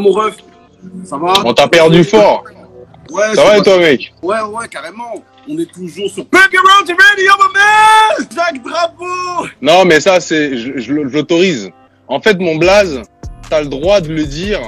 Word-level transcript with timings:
mon 0.00 0.12
ref, 0.12 0.36
ça 1.04 1.16
va 1.16 1.32
On 1.44 1.52
t'a 1.54 1.68
perdu 1.68 2.04
fort. 2.04 2.44
Ouais, 3.10 3.34
Ça 3.34 3.44
va 3.44 3.58
et 3.58 3.62
toi, 3.62 3.78
mec 3.78 4.12
Ouais, 4.22 4.40
ouais, 4.40 4.68
carrément. 4.68 5.24
On 5.48 5.58
est 5.58 5.72
toujours 5.72 6.08
sur 6.10 6.24
Punk 6.26 6.54
Around 6.54 6.86
the 6.86 7.00
Radio, 7.00 7.32
my 7.38 7.54
man 7.54 8.28
Jacques 8.34 8.62
Drapeau 8.62 9.48
Non, 9.60 9.84
mais 9.84 10.00
ça, 10.00 10.20
c'est, 10.20 10.56
je, 10.56 10.78
je 10.78 10.92
l'autorise. 10.92 11.70
En 12.06 12.20
fait, 12.20 12.38
mon 12.38 12.56
blaze, 12.56 13.02
t'as 13.48 13.60
le 13.62 13.66
droit 13.68 14.00
de 14.00 14.12
le 14.12 14.24
dire 14.24 14.60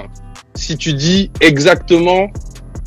si 0.54 0.76
tu 0.76 0.92
dis 0.92 1.30
exactement 1.40 2.28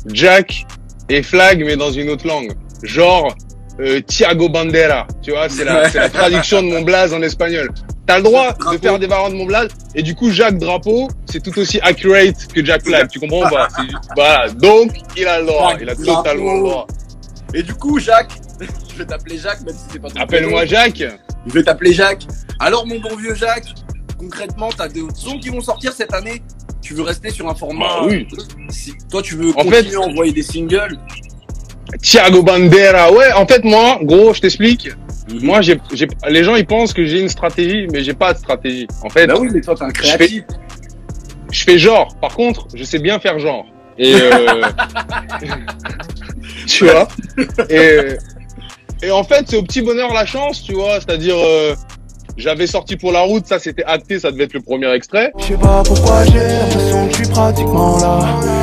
Jack 0.06 0.66
et 1.08 1.22
flag, 1.22 1.64
mais 1.64 1.76
dans 1.76 1.90
une 1.90 2.10
autre 2.10 2.26
langue. 2.26 2.52
Genre, 2.82 3.34
euh, 3.80 4.00
Thiago 4.00 4.48
Bandera. 4.48 5.06
Tu 5.22 5.30
vois, 5.30 5.48
c'est 5.48 5.64
la, 5.64 5.88
c'est 5.90 5.98
la 5.98 6.08
traduction 6.10 6.62
de 6.62 6.68
mon 6.68 6.82
blaze 6.82 7.12
en 7.14 7.22
espagnol. 7.22 7.70
T'as 8.06 8.18
le 8.18 8.22
droit 8.22 8.52
de 8.52 8.78
faire 8.78 8.98
des 8.98 9.06
variantes 9.08 9.32
de 9.32 9.36
mon 9.38 9.46
blaze. 9.46 9.68
Et 9.96 10.02
du 10.02 10.14
coup, 10.14 10.30
Jacques 10.30 10.58
Drapeau, 10.58 11.08
c'est 11.26 11.42
tout 11.42 11.58
aussi 11.58 11.80
accurate 11.80 12.46
que 12.54 12.64
Jack 12.64 12.84
Flag. 12.84 13.08
Tu 13.08 13.18
comprends 13.18 13.46
ou 13.46 13.50
pas? 13.50 13.68
Voilà. 14.14 14.48
Donc, 14.50 14.92
il 15.16 15.26
a 15.26 15.40
le 15.40 15.46
droit. 15.46 15.74
Il 15.80 15.88
a 15.90 15.96
totalement 15.96 16.54
le 16.54 16.60
droit. 16.60 16.86
Et 17.52 17.62
du 17.64 17.74
coup, 17.74 17.98
Jacques, 17.98 18.30
je 18.92 18.98
vais 18.98 19.06
t'appeler 19.06 19.38
Jacques, 19.38 19.60
même 19.62 19.74
si 19.74 19.84
c'est 19.92 19.98
pas 19.98 20.08
ton 20.08 20.20
Appelle-moi. 20.20 20.66
Jacques. 20.66 21.02
Je 21.46 21.52
vais 21.52 21.62
t'appeler 21.64 21.92
Jacques. 21.92 22.26
Alors, 22.60 22.86
mon 22.86 23.00
bon 23.00 23.16
vieux 23.16 23.34
Jacques, 23.34 23.74
concrètement, 24.18 24.68
t'as 24.76 24.88
des 24.88 25.02
sons 25.14 25.38
qui 25.40 25.48
vont 25.48 25.60
sortir 25.60 25.92
cette 25.92 26.14
année. 26.14 26.42
Tu 26.82 26.94
veux 26.94 27.02
rester 27.02 27.30
sur 27.30 27.48
un 27.48 27.54
format. 27.56 27.86
Bah 27.88 28.02
oui. 28.06 28.28
Si 28.68 28.92
toi, 29.10 29.20
tu 29.20 29.34
veux 29.34 29.50
En 29.50 29.64
continuer 29.64 29.82
fait- 29.82 29.96
à 29.96 30.00
envoyer 30.00 30.32
des 30.32 30.42
singles. 30.42 30.96
Thiago 32.02 32.42
Bandera. 32.44 33.12
Ouais, 33.12 33.32
en 33.32 33.46
fait, 33.46 33.64
moi, 33.64 33.98
gros, 34.02 34.32
je 34.32 34.40
t'explique. 34.40 34.90
Moi, 35.42 35.60
j'ai, 35.60 35.80
j'ai, 35.92 36.06
les 36.28 36.44
gens, 36.44 36.54
ils 36.54 36.66
pensent 36.66 36.92
que 36.92 37.04
j'ai 37.04 37.20
une 37.20 37.28
stratégie, 37.28 37.86
mais 37.92 38.02
j'ai 38.04 38.14
pas 38.14 38.32
de 38.32 38.38
stratégie. 38.38 38.86
En 39.02 39.08
fait, 39.08 39.26
Bah 39.26 39.34
oui, 39.40 39.48
mais 39.52 39.60
toi, 39.60 39.74
t'es 39.74 39.84
un 39.84 39.90
créatif. 39.90 40.44
je 41.50 41.64
fais 41.64 41.78
genre. 41.78 42.14
Par 42.20 42.34
contre, 42.34 42.68
je 42.74 42.84
sais 42.84 42.98
bien 43.00 43.18
faire 43.18 43.38
genre. 43.38 43.66
Et 43.98 44.14
euh, 44.14 44.62
tu 46.66 46.84
vois? 46.84 47.08
Et, 47.70 47.98
et 49.02 49.10
en 49.10 49.24
fait, 49.24 49.46
c'est 49.48 49.56
au 49.56 49.62
petit 49.62 49.82
bonheur 49.82 50.12
la 50.12 50.26
chance, 50.26 50.62
tu 50.62 50.74
vois. 50.74 50.94
C'est-à-dire, 51.00 51.36
euh, 51.38 51.74
j'avais 52.36 52.66
sorti 52.66 52.96
pour 52.96 53.10
la 53.12 53.20
route, 53.22 53.46
ça 53.46 53.58
c'était 53.58 53.84
acté, 53.84 54.18
ça 54.20 54.30
devait 54.30 54.44
être 54.44 54.52
le 54.54 54.60
premier 54.60 54.92
extrait. 54.92 55.32
Je 55.38 55.44
sais 55.44 55.54
pas 55.56 55.82
pourquoi 55.84 56.24
j'ai 56.26 56.38
l'impression 56.38 57.06
que 57.06 57.12
je 57.12 57.16
suis 57.24 57.28
pratiquement 57.32 57.98
là. 57.98 58.20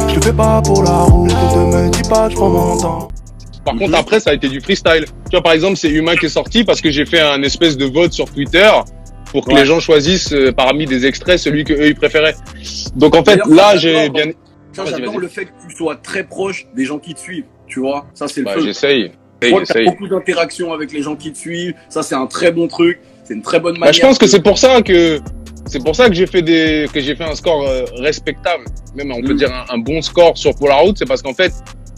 Je 0.10 0.16
le 0.16 0.22
fais 0.22 0.34
pas 0.34 0.62
pour 0.62 0.84
la 0.84 0.98
route, 1.00 1.32
ne 1.32 1.66
me 1.86 1.90
dis 1.90 2.08
pas 2.08 2.26
que 2.28 2.32
je 2.34 2.36
prends 2.38 2.50
mon 2.50 2.78
temps. 2.78 3.08
Par 3.66 3.74
Mhm. 3.76 3.80
contre, 3.82 3.96
après, 3.98 4.20
ça 4.20 4.32
a 4.32 4.34
été 4.34 4.50
du 4.50 4.60
freestyle. 4.62 5.06
Tu 5.06 5.32
vois, 5.32 5.42
par 5.42 5.54
exemple, 5.54 5.78
c'est 5.78 5.90
Humain 5.90 6.16
qui 6.16 6.26
est 6.26 6.30
sorti 6.30 6.64
parce 6.64 6.82
que 6.82 6.92
j'ai 6.92 7.06
fait 7.06 7.20
un 7.22 7.42
espèce 7.44 7.78
de 7.78 7.86
vote 7.86 8.12
sur 8.14 8.30
Twitter 8.30 8.70
pour 9.32 9.46
que 9.46 9.54
Ouais. 9.54 9.62
les 9.62 9.66
gens 9.66 9.80
choisissent 9.80 10.34
euh, 10.34 10.52
parmi 10.52 10.86
des 10.86 11.06
extraits 11.06 11.40
celui 11.40 11.64
que 11.64 11.74
eux 11.74 11.88
ils 11.88 11.96
préféraient. 11.96 12.36
Donc 12.96 13.16
en 13.16 13.24
fait, 13.24 13.40
là, 13.50 13.78
j'ai 13.78 14.10
bien. 14.10 14.26
Vas-y, 14.76 14.90
j'adore 14.90 15.20
le 15.20 15.28
fait 15.28 15.46
que 15.46 15.52
tu 15.70 15.76
sois 15.76 15.96
très 15.96 16.24
proche 16.24 16.66
des 16.76 16.84
gens 16.86 16.98
qui 17.00 17.14
te 17.14 17.20
suivent. 17.20 17.46
Tu 17.68 17.80
vois, 17.80 18.06
ça, 18.14 18.28
c'est 18.28 18.42
le 18.42 18.46
Bah, 18.46 18.54
feu. 18.56 18.62
j'essaye. 18.66 19.12
Je 19.42 19.50
que 19.50 19.86
beaucoup 19.86 20.08
d'interactions 20.08 20.72
avec 20.74 20.92
les 20.94 21.02
gens 21.02 21.16
qui 21.16 21.32
te 21.32 21.38
suivent. 21.38 21.74
Ça, 21.90 22.02
c'est 22.02 22.16
un 22.16 22.28
très 22.28 22.52
bon 22.52 22.68
truc. 22.68 23.00
C'est 23.26 23.34
une 23.34 23.42
très 23.42 23.60
bonne 23.60 23.74
manière. 23.74 23.88
Bah, 23.88 23.92
je 23.92 24.02
pense 24.02 24.18
que 24.18 24.28
c'est 24.28 24.42
pour 24.42 24.58
ça 24.58 24.82
que 24.82 25.20
c'est 25.66 25.84
pour 25.84 25.96
ça 25.96 26.08
que 26.10 26.14
j'ai 26.16 26.28
fait 26.28 26.42
des 26.42 26.88
que 26.94 27.00
j'ai 27.02 27.16
fait 27.16 27.24
un 27.24 27.36
score 27.36 27.64
euh, 27.68 27.84
respectable, 27.98 28.66
même 28.96 29.12
on 29.12 29.22
peut 29.22 29.34
Mm. 29.34 29.38
dire 29.38 29.52
un, 29.54 29.76
un 29.76 29.78
bon 29.80 30.02
score 30.02 30.38
sur 30.38 30.54
pour 30.56 30.68
la 30.70 30.76
route, 30.76 30.98
c'est 30.98 31.06
parce 31.08 31.22
qu'en 31.22 31.34
fait, 31.34 31.52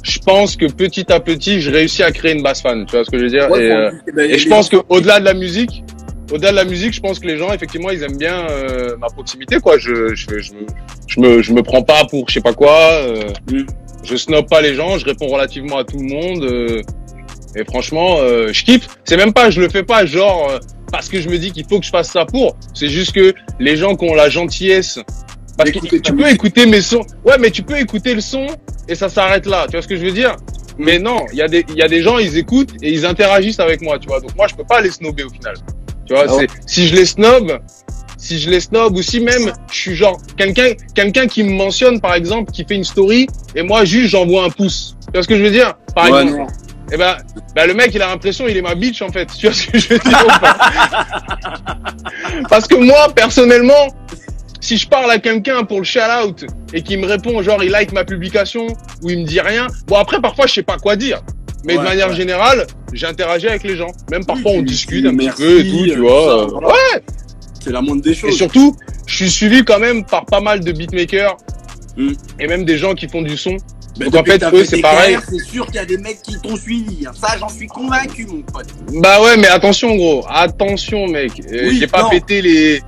je 0.06 0.20
pense 0.20 0.56
que 0.56 0.66
petit 0.72 1.12
à 1.12 1.20
petit, 1.20 1.62
je 1.62 1.72
réussis 1.72 2.04
à 2.04 2.12
créer 2.12 2.34
une 2.34 2.44
base 2.44 2.62
fan, 2.62 2.86
tu 2.86 2.96
vois 2.96 3.04
ce 3.04 3.10
que 3.10 3.18
je 3.18 3.24
veux 3.24 3.30
dire? 3.30 3.50
Ouais, 3.50 3.66
et, 3.66 3.72
euh, 3.72 3.92
eh 4.08 4.12
ben, 4.12 4.32
et 4.32 4.38
je 4.38 4.48
pense 4.48 4.70
que 4.70 4.78
au-delà 4.90 5.20
de 5.20 5.26
la 5.26 5.34
musique, 5.34 5.84
au-delà 6.32 6.52
de 6.52 6.56
la 6.56 6.66
musique, 6.66 6.94
je 6.94 7.02
pense 7.02 7.20
que 7.20 7.28
les 7.28 7.38
gens 7.38 7.52
effectivement, 7.52 7.90
ils 7.90 8.04
aiment 8.04 8.18
bien 8.18 8.48
euh, 8.50 8.96
ma 8.98 9.08
proximité 9.08 9.60
quoi, 9.60 9.78
je 9.78 10.14
je 10.14 10.28
je 10.40 10.54
me 10.54 10.66
je 11.08 11.20
me 11.20 11.42
je 11.42 11.54
me 11.54 11.64
prends 11.64 11.82
pas 11.82 12.06
pour 12.06 12.30
je 12.30 12.36
sais 12.36 12.42
pas 12.42 12.54
quoi, 12.54 12.78
euh, 12.94 13.24
Mm. 13.52 13.66
je 14.04 14.16
snob 14.16 14.48
pas 14.48 14.62
les 14.62 14.76
gens, 14.76 14.98
je 15.00 15.06
réponds 15.06 15.28
relativement 15.28 15.78
à 15.78 15.84
tout 15.84 15.98
le 15.98 16.06
monde 16.06 16.44
euh, 16.44 16.82
et 17.56 17.64
franchement, 17.64 18.18
euh, 18.20 18.52
je 18.52 18.64
kiffe. 18.64 18.88
C'est 19.06 19.18
même 19.18 19.34
pas, 19.34 19.50
je 19.50 19.62
le 19.62 19.70
fais 19.70 19.84
pas 19.84 20.06
genre 20.06 20.50
euh, 20.52 20.60
parce 20.92 21.10
que 21.10 21.20
je 21.22 21.30
me 21.30 21.38
dis 21.38 21.52
qu'il 21.52 21.66
faut 21.68 21.80
que 21.80 21.86
je 21.86 21.90
fasse 21.90 22.10
ça 22.12 22.26
pour. 22.26 22.58
C'est 22.74 22.90
juste 22.90 23.14
que 23.14 23.34
les 23.60 23.76
gens 23.78 23.96
qui 23.96 24.06
ont 24.10 24.14
la 24.14 24.30
gentillesse, 24.30 25.00
parce 25.58 25.72
que 25.72 25.98
tu 25.98 26.16
peux 26.16 26.30
écouter 26.30 26.66
mes 26.66 26.82
sons. 26.82 27.06
Ouais, 27.24 27.38
mais 27.40 27.52
tu 27.52 27.64
peux 27.64 27.80
écouter 27.80 28.14
le 28.14 28.22
son 28.22 28.48
et 28.88 28.96
ça 28.96 29.10
s'arrête 29.10 29.46
là. 29.46 29.66
Tu 29.66 29.74
vois 29.74 29.82
ce 29.82 29.88
que 29.88 29.96
je 29.96 30.06
veux 30.06 30.12
dire? 30.12 30.36
Mais 30.78 31.00
non, 31.00 31.26
il 31.32 31.38
y 31.38 31.42
a 31.42 31.48
des, 31.48 31.66
il 31.70 31.76
y 31.76 31.82
a 31.82 31.88
des 31.88 32.02
gens, 32.02 32.18
ils 32.18 32.38
écoutent 32.38 32.74
et 32.82 32.92
ils 32.92 33.06
interagissent 33.06 33.60
avec 33.60 33.82
moi. 33.82 33.98
Tu 34.00 34.08
vois. 34.08 34.20
Donc 34.20 34.36
moi, 34.36 34.48
je 34.50 34.56
peux 34.56 34.66
pas 34.66 34.82
les 34.82 34.92
snobber 34.92 35.24
au 35.24 35.30
final. 35.30 35.56
Tu 36.06 36.14
vois. 36.14 36.26
Ah 36.28 36.36
ouais. 36.36 36.48
c'est 36.66 36.70
si 36.70 36.88
je 36.88 36.96
les 36.96 37.06
snob. 37.06 37.60
Si 38.18 38.40
je 38.40 38.50
les 38.50 38.60
snob 38.60 38.96
ou 38.96 39.02
si 39.02 39.20
même 39.20 39.52
je 39.72 39.78
suis 39.78 39.96
genre 39.96 40.20
quelqu'un 40.38 40.70
quelqu'un 40.96 41.28
qui 41.28 41.44
me 41.44 41.52
mentionne 41.52 42.00
par 42.00 42.16
exemple 42.16 42.52
qui 42.52 42.66
fait 42.66 42.76
une 42.76 42.84
story 42.86 43.28
et 43.56 43.62
moi 43.62 43.86
juste 43.86 44.10
j'envoie 44.12 44.46
un 44.46 44.50
pouce. 44.50 44.96
Tu 45.06 45.12
vois 45.14 45.24
ce 45.24 45.28
que 45.28 45.38
je 45.38 45.44
veux 45.44 45.52
dire? 45.52 45.76
Par 45.94 46.10
Ouais, 46.10 46.24
exemple. 46.24 46.40
non. 46.40 46.48
Eh 46.94 46.98
ben, 46.98 47.18
ben, 47.56 47.68
le 47.68 47.74
mec, 47.74 47.92
il 47.96 48.02
a 48.04 48.08
l'impression, 48.08 48.48
il 48.48 48.56
est 48.56 48.62
ma 48.62 48.76
bitch, 48.76 49.02
en 49.02 49.12
fait. 49.12 49.26
Tu 49.40 49.48
vois 49.48 49.56
ce 49.56 49.66
que 49.66 49.80
je 49.80 49.90
veux 49.90 49.98
dire 49.98 50.28
Parce 52.50 52.68
que 52.68 52.76
moi, 52.76 53.08
personnellement, 53.16 53.88
si 54.66 54.78
je 54.78 54.88
parle 54.88 55.10
à 55.12 55.20
quelqu'un 55.20 55.64
pour 55.64 55.78
le 55.80 55.84
shout-out 55.84 56.46
et 56.74 56.82
qu'il 56.82 57.00
me 57.00 57.06
répond, 57.06 57.42
genre, 57.42 57.64
il 57.64 57.70
like 57.72 57.92
ma 57.94 58.04
publication 58.04 58.66
ou 59.04 59.10
il 59.10 59.20
me 59.20 59.26
dit 59.26 59.40
rien, 59.40 59.68
bon, 59.88 59.96
après, 59.96 60.20
parfois, 60.20 60.48
je 60.48 60.54
sais 60.54 60.64
pas 60.64 60.78
quoi 60.78 60.96
dire. 60.96 61.22
Mais 61.66 61.78
de 61.78 61.82
manière 61.82 62.10
ouais. 62.10 62.16
générale, 62.16 62.68
j'interagis 62.94 63.48
avec 63.48 63.64
les 63.64 63.76
gens. 63.76 63.92
Même 64.12 64.26
parfois, 64.26 64.52
on 64.52 64.60
dis 64.60 64.74
discute 64.74 65.06
un 65.06 65.12
merci, 65.14 65.42
petit 65.42 65.44
peu 65.44 65.60
et 65.60 65.70
tout, 65.72 65.94
tu 65.94 66.00
vois. 66.00 66.40
ça, 66.42 66.46
voilà. 66.52 66.68
Ouais. 66.68 67.04
C'est 67.64 67.72
la 67.72 67.82
moindre 67.82 68.02
des 68.04 68.12
Et 68.12 68.16
choses. 68.16 68.36
surtout, 68.38 68.76
je 69.08 69.16
suis 69.16 69.32
suivi 69.32 69.64
quand 69.66 69.80
même 69.80 70.06
par 70.06 70.26
pas 70.26 70.42
mal 70.42 70.60
de 70.60 70.72
beatmakers 70.72 71.38
Mm. 71.98 72.12
et 72.42 72.48
même 72.48 72.66
des 72.66 72.78
gens 72.78 72.94
qui 72.94 73.08
font 73.08 73.22
du 73.22 73.38
son. 73.38 73.56
Mais 73.98 74.10
Donc, 74.10 74.24
en 74.28 74.32
fait, 74.32 74.44
eux, 74.54 74.66
c'est 74.66 74.82
pareil. 74.82 75.18
C'est 75.30 75.46
sûr 75.46 75.66
qu'il 75.68 75.76
y 75.76 75.80
a 75.80 75.86
des 75.86 75.98
mecs 75.98 76.22
qui 76.22 76.38
t'ont 76.42 76.58
suivi. 76.58 77.08
hein. 77.08 77.12
Ça, 77.20 77.38
j'en 77.40 77.48
suis 77.48 77.68
convaincu, 77.68 78.26
mon 78.28 78.42
pote. 78.42 78.68
Bah 79.02 79.22
ouais, 79.24 79.38
mais 79.38 79.48
attention, 79.48 79.96
gros. 79.96 80.26
Attention, 80.30 81.08
mec. 81.08 81.32
Euh, 81.54 81.70
Oui, 81.70 81.78
J'ai 81.80 81.88
pas 81.88 82.02
non. 82.04 82.10
pété 82.10 82.42
les, 82.42 82.82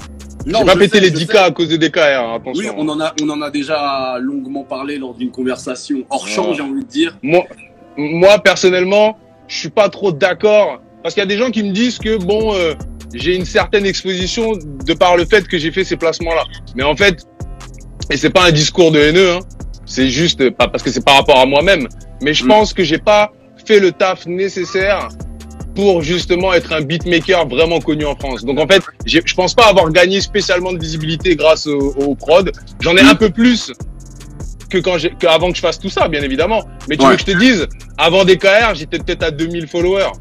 Non, 0.48 0.66
pas 0.66 0.76
pété 0.76 1.00
les 1.00 1.10
je 1.10 1.14
10K 1.16 1.32
sais. 1.32 1.38
à 1.38 1.52
cause 1.52 1.68
de 1.70 1.78
DKR, 1.78 2.00
hein, 2.00 2.36
attention. 2.36 2.64
Oui, 2.64 2.70
on 2.78 2.88
en 2.90 3.00
a, 3.02 3.14
on 3.22 3.30
en 3.30 3.42
a 3.42 3.52
déjà 3.52 4.18
longuement 4.20 4.64
parlé 4.64 4.98
lors 4.98 5.14
d'une 5.14 5.32
conversation 5.32 6.04
hors 6.10 6.28
champ, 6.28 6.50
Ouais. 6.50 6.56
j'ai 6.56 6.62
envie 6.62 6.84
de 6.84 6.90
dire. 6.90 7.18
moi, 7.22 7.44
moi, 7.98 8.40
personnellement, 8.40 9.18
je 9.48 9.58
suis 9.58 9.70
pas 9.70 9.90
trop 9.90 10.12
d'accord. 10.12 10.82
Parce 11.04 11.14
qu'il 11.14 11.22
y 11.22 11.26
a 11.26 11.28
des 11.28 11.38
gens 11.38 11.52
qui 11.52 11.64
me 11.64 11.72
disent 11.72 12.00
que, 12.00 12.18
bon, 12.18 12.54
euh, 12.54 12.74
j'ai 13.14 13.36
une 13.36 13.46
certaine 13.46 13.86
exposition 13.86 14.54
de 14.86 14.94
par 14.94 15.16
le 15.18 15.26
fait 15.26 15.48
que 15.48 15.58
j'ai 15.58 15.72
fait 15.72 15.84
ces 15.84 15.96
placements-là. 15.98 16.44
Mais 16.76 16.84
en 16.84 16.96
fait, 16.96 17.26
et 18.12 18.18
c'est 18.18 18.30
pas 18.30 18.46
un 18.46 18.52
discours 18.52 18.92
de 18.92 19.00
haineux, 19.00 19.32
hein, 19.34 19.40
c'est 19.86 20.08
juste, 20.10 20.50
pas 20.52 20.68
parce 20.68 20.84
que 20.84 20.90
c'est 20.90 21.04
par 21.04 21.16
rapport 21.16 21.40
à 21.40 21.46
moi-même, 21.46 21.88
mais 22.22 22.34
je 22.34 22.44
Mm. 22.44 22.48
pense 22.50 22.74
que 22.74 22.84
j'ai 22.84 22.98
pas 22.98 23.32
fait 23.66 23.80
le 23.80 23.92
taf 23.92 24.26
nécessaire 24.26 25.10
pour 25.78 26.02
justement 26.02 26.54
être 26.54 26.74
un 26.74 26.82
beatmaker 26.82 27.48
vraiment 27.48 27.80
connu 27.80 28.04
en 28.04 28.16
France. 28.16 28.44
Donc 28.44 28.60
en 28.60 28.66
fait, 28.66 28.82
je 29.06 29.34
pense 29.36 29.54
pas 29.54 29.66
avoir 29.68 29.92
gagné 29.92 30.22
spécialement 30.22 30.74
de 30.74 30.80
visibilité 30.80 31.36
grâce 31.36 31.68
au, 31.68 31.94
au 31.98 32.16
prod. 32.16 32.52
J'en 32.80 32.98
ai 32.98 33.04
Mm. 33.04 33.10
un 33.10 33.16
peu 33.16 33.30
plus 33.30 33.72
que 34.72 34.80
quand 34.80 34.98
j'ai, 34.98 35.12
qu'avant 35.20 35.52
que 35.52 35.56
je 35.56 35.62
fasse 35.62 35.78
tout 35.80 35.90
ça, 35.90 36.08
bien 36.08 36.24
évidemment. 36.24 36.64
Mais 36.90 36.98
tu 36.98 37.04
Ouais. 37.06 37.12
veux 37.12 37.16
que 37.18 37.22
je 37.22 37.32
te 37.32 37.38
dise, 37.38 37.68
avant 38.00 38.26
DKR, 38.26 38.74
j'étais 38.74 38.98
peut-être 38.98 39.22
à 39.22 39.30
2000 39.30 39.68
followers. 39.68 40.14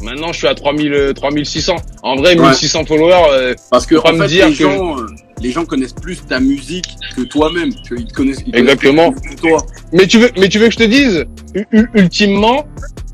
Maintenant, 0.00 0.32
je 0.32 0.38
suis 0.38 0.46
à 0.46 0.54
3000, 0.54 0.92
euh, 0.92 1.12
3600. 1.12 1.74
En 2.04 2.14
vrai, 2.14 2.38
Ouais. 2.38 2.50
1600 2.50 2.84
followers, 2.86 3.26
euh, 3.32 3.54
Parce 3.72 3.86
que 3.86 3.96
en 3.96 4.12
me 4.12 4.22
fait, 4.22 4.28
dire 4.28 4.46
les, 4.48 4.54
que- 4.54 4.62
gens, 4.62 4.96
euh, 5.00 5.06
les 5.40 5.50
gens 5.50 5.64
connaissent 5.64 5.92
plus 5.92 6.24
ta 6.24 6.38
musique 6.38 6.86
que 7.16 7.22
toi-même. 7.22 7.70
Ils 7.70 8.04
te 8.06 8.12
connaissent, 8.14 8.38
ils 8.46 8.52
connaissent 8.52 8.70
Exactement. 8.74 9.10
plus 9.12 9.34
que 9.34 9.40
toi. 9.40 9.66
Mais 9.92 10.06
tu 10.06 10.18
veux, 10.18 10.30
mais 10.38 10.48
tu 10.48 10.60
veux 10.60 10.66
que 10.68 10.72
je 10.72 10.78
te 10.78 10.84
dise, 10.84 11.24
ultimement, 11.94 12.66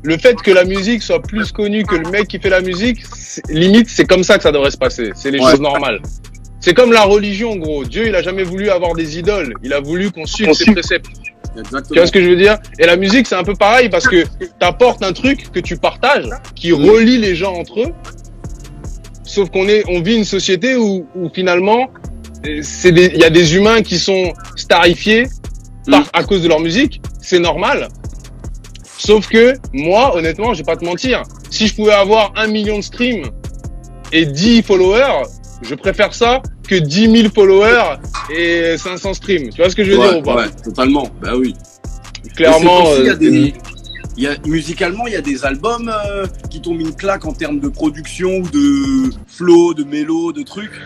le 0.03 0.17
fait 0.17 0.35
que 0.41 0.51
la 0.51 0.63
musique 0.65 1.03
soit 1.03 1.21
plus 1.21 1.51
connue 1.51 1.83
que 1.83 1.95
le 1.95 2.09
mec 2.09 2.27
qui 2.27 2.39
fait 2.39 2.49
la 2.49 2.61
musique, 2.61 2.99
limite, 3.49 3.87
c'est 3.89 4.05
comme 4.05 4.23
ça 4.23 4.37
que 4.37 4.43
ça 4.43 4.51
devrait 4.51 4.71
se 4.71 4.77
passer. 4.77 5.11
C'est 5.15 5.31
les 5.31 5.39
Ouais. 5.39 5.51
choses 5.51 5.61
normales. 5.61 6.01
C'est 6.59 6.73
comme 6.73 6.91
la 6.91 7.03
religion, 7.03 7.55
gros. 7.55 7.83
Dieu, 7.85 8.07
il 8.07 8.15
a 8.15 8.21
jamais 8.21 8.43
voulu 8.43 8.69
avoir 8.69 8.93
des 8.93 9.17
idoles. 9.17 9.53
Il 9.63 9.73
a 9.73 9.79
voulu 9.79 10.11
qu'on 10.11 10.25
suive 10.25 10.53
ses 10.53 10.71
préceptes. 10.71 11.07
Tu 11.55 11.95
vois 11.97 12.07
ce 12.07 12.11
que 12.11 12.21
je 12.21 12.29
veux 12.29 12.35
dire? 12.35 12.57
Et 12.79 12.85
la 12.85 12.95
musique, 12.97 13.27
c'est 13.27 13.35
un 13.35 13.43
peu 13.43 13.55
pareil 13.55 13.89
parce 13.89 14.07
que 14.07 14.23
t'apportes 14.59 15.03
un 15.03 15.11
truc 15.11 15.51
que 15.51 15.59
tu 15.59 15.75
partages, 15.77 16.29
qui 16.55 16.71
Mm. 16.71 16.85
relie 16.85 17.17
les 17.17 17.35
gens 17.35 17.53
entre 17.55 17.81
eux. 17.81 17.91
Sauf 19.23 19.49
qu'on 19.49 19.67
est, 19.67 19.83
on 19.87 20.01
vit 20.01 20.15
une 20.15 20.25
société 20.25 20.75
où, 20.75 21.05
où 21.15 21.29
finalement, 21.33 21.89
il 22.43 22.63
y 23.17 23.23
a 23.23 23.29
des 23.29 23.55
humains 23.55 23.81
qui 23.81 23.97
sont 23.97 24.33
starifiés 24.55 25.27
par, 25.89 26.01
Mm. 26.01 26.05
à 26.13 26.23
cause 26.23 26.41
de 26.43 26.47
leur 26.47 26.59
musique. 26.59 27.01
C'est 27.21 27.39
normal. 27.39 27.87
Sauf 29.03 29.27
que 29.27 29.55
moi, 29.73 30.15
honnêtement, 30.15 30.53
je 30.53 30.59
vais 30.59 30.63
pas 30.63 30.75
te 30.75 30.85
mentir. 30.85 31.23
Si 31.49 31.65
je 31.67 31.73
pouvais 31.75 31.91
avoir 31.93 32.31
un 32.35 32.45
million 32.45 32.77
de 32.77 32.83
streams 32.83 33.25
et 34.13 34.27
10 34.27 34.61
followers, 34.61 35.23
je 35.63 35.73
préfère 35.73 36.13
ça 36.13 36.39
que 36.67 36.75
10 36.75 37.11
000 37.23 37.29
followers 37.33 37.95
et 38.31 38.77
500 38.77 39.15
streams. 39.15 39.49
Tu 39.49 39.57
vois 39.59 39.71
ce 39.71 39.75
que 39.75 39.83
je 39.83 39.91
veux 39.93 39.97
ouais, 39.97 40.09
dire 40.09 40.19
ou 40.19 40.21
pas? 40.21 40.35
ouais, 40.35 40.49
totalement. 40.63 41.07
Bah 41.19 41.31
oui. 41.35 41.55
Clairement. 42.35 42.83
Il 42.99 43.09
euh, 43.09 43.15
des- 43.15 43.53
il 44.17 44.23
y 44.25 44.27
a, 44.27 44.35
musicalement, 44.45 45.07
il 45.07 45.13
y 45.13 45.15
a 45.15 45.21
des 45.21 45.45
albums 45.45 45.91
euh, 46.05 46.27
qui 46.51 46.61
t'ont 46.61 46.75
mis 46.75 46.83
une 46.83 46.93
claque 46.95 47.25
en 47.25 47.31
termes 47.33 47.59
de 47.59 47.69
production 47.69 48.29
ou 48.37 48.47
de 48.49 49.09
flow, 49.25 49.73
de 49.73 49.83
mélo, 49.83 50.31
de 50.31 50.43
trucs. 50.43 50.79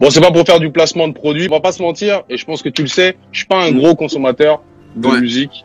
Bon, 0.00 0.10
c'est 0.10 0.20
pas 0.20 0.32
pour 0.32 0.44
faire 0.44 0.58
du 0.58 0.72
placement 0.72 1.06
de 1.06 1.12
produits. 1.12 1.46
On 1.48 1.54
va 1.54 1.60
pas 1.60 1.70
se 1.70 1.80
mentir, 1.82 2.22
et 2.28 2.36
je 2.38 2.44
pense 2.44 2.60
que 2.62 2.70
tu 2.70 2.82
le 2.82 2.88
sais, 2.88 3.16
je 3.30 3.38
suis 3.38 3.46
pas 3.46 3.62
un 3.62 3.70
gros 3.70 3.94
consommateur 3.94 4.62
de 4.96 5.06
Ouais. 5.06 5.20
musique. 5.20 5.62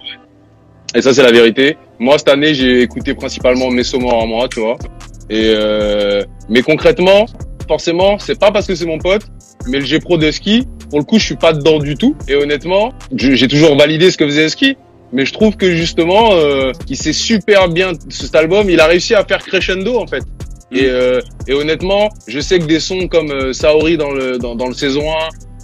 Et 0.97 1.01
ça, 1.03 1.13
c'est 1.13 1.21
la 1.21 1.31
vérité. 1.31 1.77
Moi, 1.99 2.17
cette 2.17 2.27
année, 2.27 2.55
j'ai 2.55 2.81
écouté 2.81 3.13
principalement 3.13 3.69
Mesomor 3.69 4.19
à 4.19 4.25
moi, 4.25 4.47
tu 4.49 4.61
vois. 4.61 4.77
Et 5.29 5.53
euh, 5.55 6.23
mais 6.49 6.63
concrètement, 6.63 7.27
forcément, 7.67 8.17
c'est 8.17 8.39
pas 8.39 8.51
parce 8.51 8.65
que 8.65 8.73
c'est 8.73 8.87
mon 8.87 8.97
pote, 8.97 9.21
mais 9.67 9.77
le 9.77 9.85
G-Pro 9.85 10.17
de 10.17 10.31
ski, 10.31 10.67
pour 10.89 10.97
le 10.97 11.05
coup, 11.05 11.19
je 11.19 11.25
suis 11.25 11.35
pas 11.35 11.53
dedans 11.53 11.77
du 11.77 11.93
tout. 11.93 12.15
Et 12.27 12.33
honnêtement, 12.33 12.93
j'ai 13.13 13.47
toujours 13.47 13.77
validé 13.77 14.09
ce 14.09 14.17
que 14.17 14.25
faisait 14.25 14.49
ski. 14.49 14.75
Mais 15.13 15.23
je 15.23 15.33
trouve 15.33 15.55
que 15.55 15.71
justement, 15.71 16.31
euh, 16.33 16.71
il 16.89 16.97
s'est 16.97 17.13
super 17.13 17.69
bien 17.69 17.91
cet 18.09 18.33
album. 18.33 18.67
Il 18.67 18.79
a 18.79 18.87
réussi 18.87 19.13
à 19.13 19.23
faire 19.23 19.45
crescendo 19.45 19.99
en 19.99 20.07
fait. 20.07 20.23
Et, 20.71 20.85
euh, 20.85 21.21
et 21.47 21.53
honnêtement, 21.53 22.09
je 22.27 22.39
sais 22.39 22.57
que 22.57 22.65
des 22.65 22.79
sons 22.79 23.07
comme 23.07 23.31
euh, 23.31 23.53
Saori 23.53 23.97
dans 23.97 24.11
le 24.11 24.37
dans, 24.39 24.55
dans 24.55 24.67
le 24.67 24.73
saison 24.73 25.03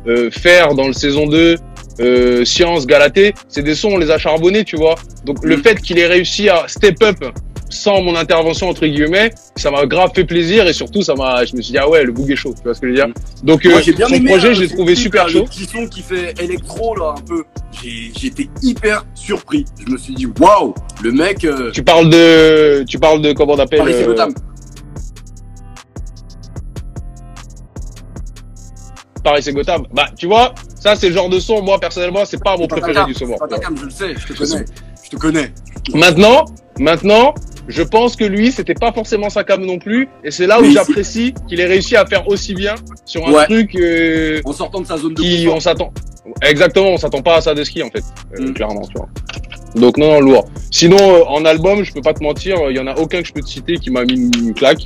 1, 0.06 0.10
euh, 0.10 0.30
Fer 0.32 0.76
dans 0.76 0.88
le 0.88 0.94
saison 0.94 1.28
2, 1.28 1.56
euh, 2.00 2.44
Science, 2.46 2.86
Galatée, 2.88 3.34
c'est 3.48 3.64
des 3.64 3.76
sons 3.76 3.90
on 3.94 3.98
les 3.98 4.12
a 4.12 4.18
charbonnés, 4.18 4.64
tu 4.64 4.76
vois. 4.78 4.96
Donc 5.26 5.38
le 5.44 5.58
Mm. 5.58 5.64
fait 5.64 5.82
qu'il 5.82 6.00
ait 6.00 6.08
réussi 6.08 6.50
à 6.50 6.66
step 6.68 7.02
up 7.04 7.24
sans 7.70 8.02
mon 8.04 8.16
intervention 8.16 8.70
entre 8.70 8.86
guillemets, 8.86 9.32
ça 9.56 9.72
m'a 9.72 9.86
grave 9.88 10.12
fait 10.14 10.26
plaisir 10.26 10.68
et 10.68 10.74
surtout 10.74 11.02
ça 11.02 11.16
m'a, 11.16 11.44
je 11.44 11.56
me 11.56 11.62
suis 11.62 11.72
dit 11.72 11.78
ah 11.80 11.90
ouais 11.90 12.04
le 12.04 12.12
boug 12.12 12.30
est 12.30 12.36
chaud, 12.36 12.54
tu 12.56 12.62
vois 12.64 12.76
ce 12.76 12.82
que 12.82 12.88
je 12.88 12.92
veux 12.92 12.98
dire. 12.98 13.08
Donc 13.44 13.66
Moi, 13.66 13.76
euh, 13.78 13.82
j'ai 13.84 13.94
bien 13.94 14.08
son 14.08 14.14
aimé. 14.14 14.30
projet, 14.30 14.50
hein, 14.52 14.54
son 14.70 14.76
trouvé 14.76 14.94
clip, 14.94 15.04
super 15.06 15.24
là, 15.26 15.32
chaud. 15.32 15.40
Le 15.40 15.46
petit 15.46 15.66
son 15.66 15.88
qui 15.88 16.02
fait 16.04 16.36
électro, 16.40 16.96
là, 16.96 17.16
un 17.18 17.22
peu. 17.22 17.44
J'ai- 17.82 18.12
J'étais 18.20 18.48
hyper 18.62 19.04
surpris. 19.16 19.66
Je 19.86 19.92
me 19.92 19.98
suis 19.98 20.14
dit, 20.14 20.28
waouh, 20.40 20.76
le 21.04 21.12
mec. 21.12 21.44
euh, 21.46 21.72
Tu 21.72 21.84
parles 21.84 22.10
de, 22.10 22.84
tu 22.88 23.00
parles 23.00 23.22
de 23.22 23.34
comment 23.34 23.54
on 23.54 23.60
appelle 23.60 23.80
Paris, 23.80 23.94
euh, 23.96 24.06
Gotham. 24.06 24.34
Paris 29.24 29.42
c'est 29.44 29.54
Gotham. 29.54 29.86
Bah 29.94 30.08
tu 30.18 30.28
vois, 30.28 30.54
ça 30.84 30.96
c'est 30.96 31.08
le 31.10 31.14
genre 31.16 31.30
de 31.30 31.40
son. 31.40 31.62
Moi 31.64 31.80
personnellement, 31.80 32.26
c'est 32.26 32.42
pas 32.44 32.58
mon 32.58 32.68
pas 32.68 32.78
préféré 32.78 33.06
du 33.06 33.14
pas 33.14 33.48
ta 33.48 33.58
cam, 33.60 33.76
je 33.78 33.86
le 33.86 33.90
sais, 33.90 34.14
je 34.18 34.34
te 34.34 34.38
connais. 34.38 34.66
Je 35.06 35.10
te 35.10 35.16
connais. 35.16 35.52
Maintenant, 35.94 36.46
maintenant, 36.80 37.34
je 37.68 37.82
pense 37.84 38.16
que 38.16 38.26
lui, 38.26 38.52
c'était 38.52 38.74
pas 38.74 38.92
forcément 38.92 39.30
sa 39.30 39.44
cam 39.44 39.64
non 39.66 39.80
plus, 39.80 40.10
et 40.24 40.32
c'est 40.32 40.48
là 40.48 40.60
où 40.62 40.66
j'apprécie 40.66 41.34
qu'il 41.48 41.60
ait 41.62 41.66
réussi 41.66 41.96
à 41.96 42.06
faire 42.06 42.28
aussi 42.28 42.54
bien 42.54 42.76
sur 43.06 43.26
un 43.28 43.32
Ouais. 43.32 43.46
truc 43.46 43.76
euh, 43.76 44.42
En 44.46 44.54
sortant 44.54 44.82
de 44.82 44.88
sa 44.88 44.98
zone 44.98 45.14
de 45.14 45.22
qui, 45.22 45.44
confort. 45.44 45.58
on 45.58 45.60
s'attend. 45.62 45.94
Exactement, 46.42 46.90
on 46.90 46.98
s'attend 46.98 47.22
pas 47.22 47.36
à 47.38 47.42
ça 47.42 47.54
de 47.54 47.64
ski 47.64 47.84
en 47.84 47.90
fait, 47.90 48.04
euh, 48.40 48.50
Mm. 48.50 48.54
clairement, 48.54 48.82
tu 48.88 48.94
vois. 48.98 49.10
Donc 49.76 49.98
non, 49.98 50.14
non, 50.14 50.20
lourd. 50.22 50.46
Sinon, 50.72 50.98
euh, 51.00 51.24
en 51.28 51.44
album, 51.46 51.84
je 51.84 51.92
peux 51.94 52.02
pas 52.02 52.14
te 52.14 52.24
mentir, 52.24 52.58
il 52.70 52.76
y 52.76 52.80
en 52.80 52.88
a 52.88 52.96
aucun 52.98 53.22
que 53.22 53.28
je 53.28 53.34
peux 53.34 53.42
te 53.42 53.50
citer 53.50 53.76
qui 53.78 53.90
m'a 53.92 54.04
mis 54.06 54.14
une, 54.16 54.32
une 54.48 54.54
claque. 54.54 54.84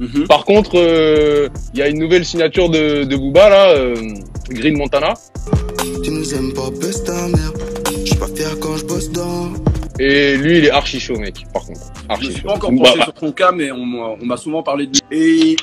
Mhm. 0.00 0.26
Par 0.26 0.44
contre, 0.44 0.72
euh, 0.78 1.48
il 1.74 1.78
y 1.80 1.82
a 1.82 1.88
une 1.88 1.98
nouvelle 1.98 2.24
signature 2.24 2.68
de, 2.70 3.04
de 3.04 3.16
Booba 3.16 3.48
là, 3.48 3.74
Green 4.52 4.76
Montana, 4.76 5.14
Tu 6.04 6.10
nous 6.10 6.34
aimes 6.34 6.52
pas, 6.52 6.70
baisse 6.70 7.02
ta 7.04 7.28
mère. 7.28 7.52
Je 7.90 8.06
suis 8.06 8.16
pas 8.16 8.26
fier 8.28 8.58
quand 8.60 8.76
je 8.76 8.84
bosse 8.84 9.10
dans. 9.10 9.52
et 9.98 10.36
lui, 10.36 10.58
il 10.58 10.64
est 10.66 10.70
archi 10.70 10.98
chaud, 11.00 11.16
mec. 11.18 11.44
Par 11.52 11.64
contre, 11.64 11.80
Je 12.20 12.26
me 12.26 12.32
suis 12.32 12.42
pas 12.42 12.54
encore 12.54 12.70
Bah, 12.72 12.78
penché 12.84 12.98
bah, 12.98 13.04
sur 13.04 13.14
ton 13.14 13.32
cas, 13.32 13.52
mais 13.52 13.70
on, 13.72 13.84
m'a- 13.84 14.16
on 14.20 14.24
m'a 14.26 14.36
souvent 14.36 14.62
parlé 14.62 14.86
de 14.86 14.92
lui. 15.10 15.18
Et 15.52 15.56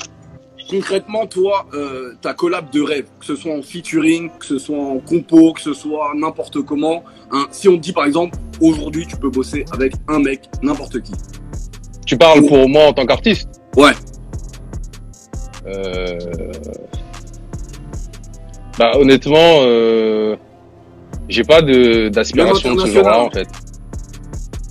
concrètement, 0.68 1.26
toi, 1.26 1.66
euh, 1.74 2.12
ta 2.20 2.32
collab 2.34 2.70
de 2.70 2.80
rêve, 2.80 3.06
que 3.18 3.26
ce 3.26 3.34
soit 3.36 3.52
en 3.54 3.62
featuring, 3.62 4.30
que 4.38 4.46
ce 4.46 4.58
soit 4.58 4.78
en 4.78 4.98
compo, 5.00 5.52
que 5.52 5.60
ce 5.60 5.74
soit 5.74 6.12
n'importe 6.16 6.62
comment, 6.62 7.02
hein, 7.32 7.46
si 7.50 7.68
on 7.68 7.76
te 7.76 7.80
dit 7.82 7.92
par 7.92 8.04
exemple, 8.04 8.38
aujourd'hui 8.60 9.06
tu 9.06 9.16
peux 9.16 9.30
bosser 9.30 9.64
avec 9.72 9.94
un 10.08 10.20
mec, 10.20 10.42
n'importe 10.62 11.00
qui. 11.02 11.12
Tu 12.06 12.16
parles 12.16 12.44
pour 12.46 12.68
moi 12.68 12.84
en 12.86 12.92
tant 12.92 13.04
qu'artiste? 13.06 13.48
Ouais. 13.76 13.92
Euh... 15.66 16.18
Bah 18.80 18.92
honnêtement, 18.98 19.60
euh... 19.60 20.36
j'ai 21.28 21.44
pas 21.44 21.60
de 21.60 22.08
d'aspiration 22.08 22.74
de 22.74 22.80
ce 22.80 22.86
genre-là 22.86 23.20
en 23.20 23.30
fait. 23.30 23.46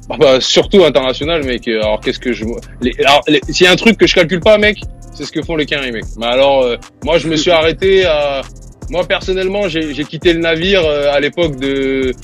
Bah, 0.07 0.15
bah, 0.19 0.41
surtout 0.41 0.83
international, 0.83 1.43
mec. 1.45 1.67
Alors 1.67 1.99
qu'est-ce 2.01 2.17
que 2.17 2.33
je... 2.33 2.43
Les... 2.81 2.91
Alors, 3.05 3.21
les- 3.27 3.41
s'il 3.47 3.67
y 3.67 3.69
a 3.69 3.71
un 3.71 3.75
truc 3.75 3.95
que 3.99 4.07
je 4.07 4.15
calcule 4.15 4.39
pas, 4.39 4.57
mec, 4.57 4.79
c'est 5.13 5.25
ce 5.25 5.31
que 5.31 5.43
font 5.43 5.55
les 5.55 5.67
Quinri, 5.67 5.91
mec. 5.91 6.05
Mais 6.17 6.25
alors, 6.25 6.63
euh, 6.63 6.77
moi 7.03 7.19
je 7.19 7.27
me 7.27 7.35
suis 7.35 7.51
arrêté 7.51 8.05
à... 8.05 8.41
Moi 8.89 9.03
personnellement, 9.03 9.67
j'ai 9.67 9.93
j'ai 9.93 10.05
quitté 10.05 10.33
le 10.33 10.39
navire 10.39 10.81
euh, 10.83 11.13
à 11.13 11.19
l'époque 11.19 11.57
de... 11.57 12.15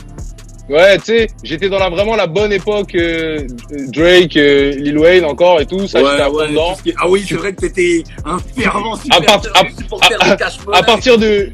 Ouais, 0.67 0.97
tu 0.97 1.03
sais, 1.05 1.27
j'étais 1.43 1.69
dans 1.69 1.77
la 1.77 1.89
vraiment 1.89 2.15
la 2.15 2.25
bonne 2.25 2.51
époque 2.51 2.95
euh, 2.95 3.45
Drake, 3.89 4.35
euh, 4.35 4.71
Lil 4.71 4.97
Wayne 4.97 5.23
encore 5.23 5.61
et 5.61 5.67
tout, 5.67 5.85
ça 5.87 5.99
j'étais 5.99 6.21
à 6.23 6.25
fond 6.25 6.47
dedans. 6.47 6.71
tout 6.71 6.77
ce 6.79 6.83
qui 6.83 6.93
Ah 6.97 7.07
oui, 7.07 7.23
c'est 7.27 7.35
vrai 7.35 7.53
que 7.53 7.61
t'étais 7.61 8.03
un 8.25 8.39
fervent 8.39 8.95
À 9.11 9.21
part- 9.21 9.43
supporter, 9.43 9.71
supporter 9.77 10.17
de 10.31 10.35
Cash 10.37 10.57
à 10.73 10.81
partir 10.81 11.17
de 11.19 11.49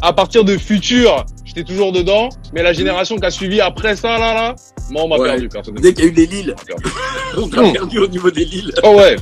à 0.00 0.12
partir 0.14 0.44
de 0.44 0.56
futur, 0.56 1.26
j'étais 1.44 1.62
toujours 1.64 1.92
dedans, 1.92 2.30
mais 2.54 2.62
la 2.62 2.72
génération 2.72 3.16
qui 3.18 3.26
a 3.26 3.30
suivi 3.30 3.60
après 3.60 3.96
ça 3.96 4.18
là 4.18 4.32
là, 4.32 4.54
moi 4.90 5.02
on 5.04 5.08
m'a 5.08 5.16
Ouais. 5.18 5.28
perdu 5.28 5.48
personnellement. 5.50 5.82
Dès 5.82 5.92
qu'il 5.92 6.04
y 6.04 6.08
a 6.08 6.10
eu 6.10 6.14
les 6.14 6.26
Lilles, 6.26 6.54
On 7.36 7.48
t'a 7.48 7.62
perdu 7.70 7.98
au 7.98 8.06
niveau 8.06 8.30
des 8.30 8.44
Lilles. 8.46 8.72
Oh 8.82 8.94
ouais, 8.96 9.16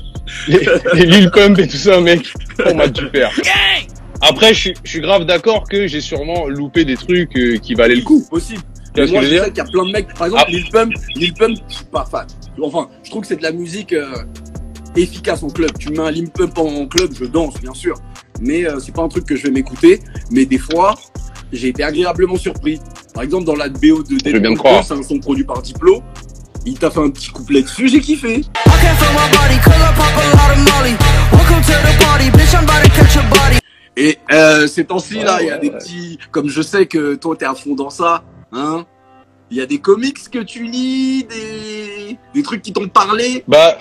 les, 0.46 0.60
les 0.94 1.06
Lil 1.06 1.30
Pump 1.32 1.58
et 1.58 1.66
tout 1.66 1.76
ça 1.78 2.00
mec, 2.00 2.32
on 2.64 2.74
m'a 2.76 2.86
dû 2.86 3.08
perdre. 3.08 3.34
Après 4.20 4.54
je 4.54 4.58
suis 4.60 4.74
je 4.84 4.90
suis 4.90 5.00
grave 5.00 5.24
d'accord 5.24 5.64
que 5.68 5.88
j'ai 5.88 6.00
sûrement 6.00 6.46
loupé 6.46 6.84
des 6.84 6.96
trucs 6.96 7.36
euh, 7.36 7.56
qui 7.58 7.74
valaient 7.74 7.96
le 7.96 8.02
coup. 8.02 8.24
Possible. 8.30 8.62
Ce 8.96 9.10
moi, 9.10 9.22
je 9.22 9.28
sais 9.28 9.48
qu'il 9.48 9.56
y 9.56 9.60
a 9.60 9.64
plein 9.64 9.86
de 9.86 9.90
mecs, 9.92 10.14
par 10.14 10.26
exemple, 10.26 10.44
Ah. 10.46 10.50
Lil 10.50 10.68
Pump, 10.70 10.92
Lil 11.16 11.34
Pump, 11.34 11.56
je 11.68 11.74
suis 11.76 11.84
pas 11.86 12.04
fan. 12.04 12.26
Enfin, 12.62 12.88
je 13.02 13.10
trouve 13.10 13.22
que 13.22 13.28
c'est 13.28 13.36
de 13.36 13.42
la 13.42 13.52
musique 13.52 13.92
euh, 13.94 14.14
efficace 14.96 15.42
en 15.42 15.48
club. 15.48 15.70
Tu 15.78 15.88
mets 15.90 16.00
un 16.00 16.10
Lil 16.10 16.30
Pump 16.30 16.56
en 16.58 16.86
club, 16.86 17.10
je 17.18 17.24
danse, 17.24 17.54
bien 17.60 17.72
sûr. 17.74 17.94
Mais 18.40 18.64
euh, 18.66 18.78
c'est 18.80 18.94
pas 18.94 19.02
un 19.02 19.08
truc 19.08 19.24
que 19.24 19.36
je 19.36 19.44
vais 19.44 19.50
m'écouter. 19.50 20.00
Mais 20.30 20.44
des 20.44 20.58
fois, 20.58 20.94
j'ai 21.52 21.68
été 21.68 21.82
agréablement 21.82 22.36
surpris. 22.36 22.80
Par 23.14 23.22
exemple, 23.22 23.44
dans 23.44 23.56
la 23.56 23.68
BO 23.68 24.02
de 24.02 24.16
Deadpool 24.18 24.42
te 24.42 24.58
croire. 24.58 24.80
2, 24.82 24.86
c'est 24.88 24.94
un 24.94 25.02
son 25.02 25.18
produit 25.18 25.44
par 25.44 25.62
Diplo. 25.62 26.02
Il 26.66 26.78
t'a 26.78 26.90
fait 26.90 27.00
un 27.00 27.10
petit 27.10 27.30
couplet 27.30 27.62
dessus, 27.62 27.88
j'ai 27.88 28.00
kiffé. 28.00 28.42
Et 33.96 34.18
euh, 34.32 34.66
ces 34.66 34.84
temps-ci, 34.84 35.22
là, 35.22 35.38
il 35.42 35.48
y 35.48 35.50
a 35.50 35.54
Ouais, 35.54 35.60
des 35.60 35.68
ouais. 35.70 35.78
petits... 35.78 36.18
Comme 36.30 36.48
je 36.48 36.62
sais 36.62 36.86
que 36.86 37.14
toi, 37.14 37.36
t'es 37.38 37.44
à 37.44 37.54
fond 37.54 37.74
dans 37.74 37.90
ça, 37.90 38.22
hein 38.52 38.84
il 39.50 39.58
y 39.58 39.60
a 39.60 39.66
des 39.66 39.78
comics 39.78 40.30
que 40.30 40.38
tu 40.38 40.64
lis, 40.64 41.24
des, 41.24 42.16
des 42.34 42.42
trucs 42.42 42.62
qui 42.62 42.72
t'ont 42.72 42.88
parlé, 42.88 43.44
Bah 43.46 43.76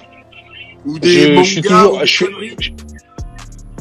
ou 0.85 1.00
des 1.00 1.09
Je- 1.09 1.19
je 1.19 1.27
mangas, 1.33 1.44
suis 1.45 1.62
toujours- 1.62 1.93
ou 1.95 2.00
des 2.00 2.05
je 2.05 2.12
suis- 2.13 2.25
conneries. 2.25 2.55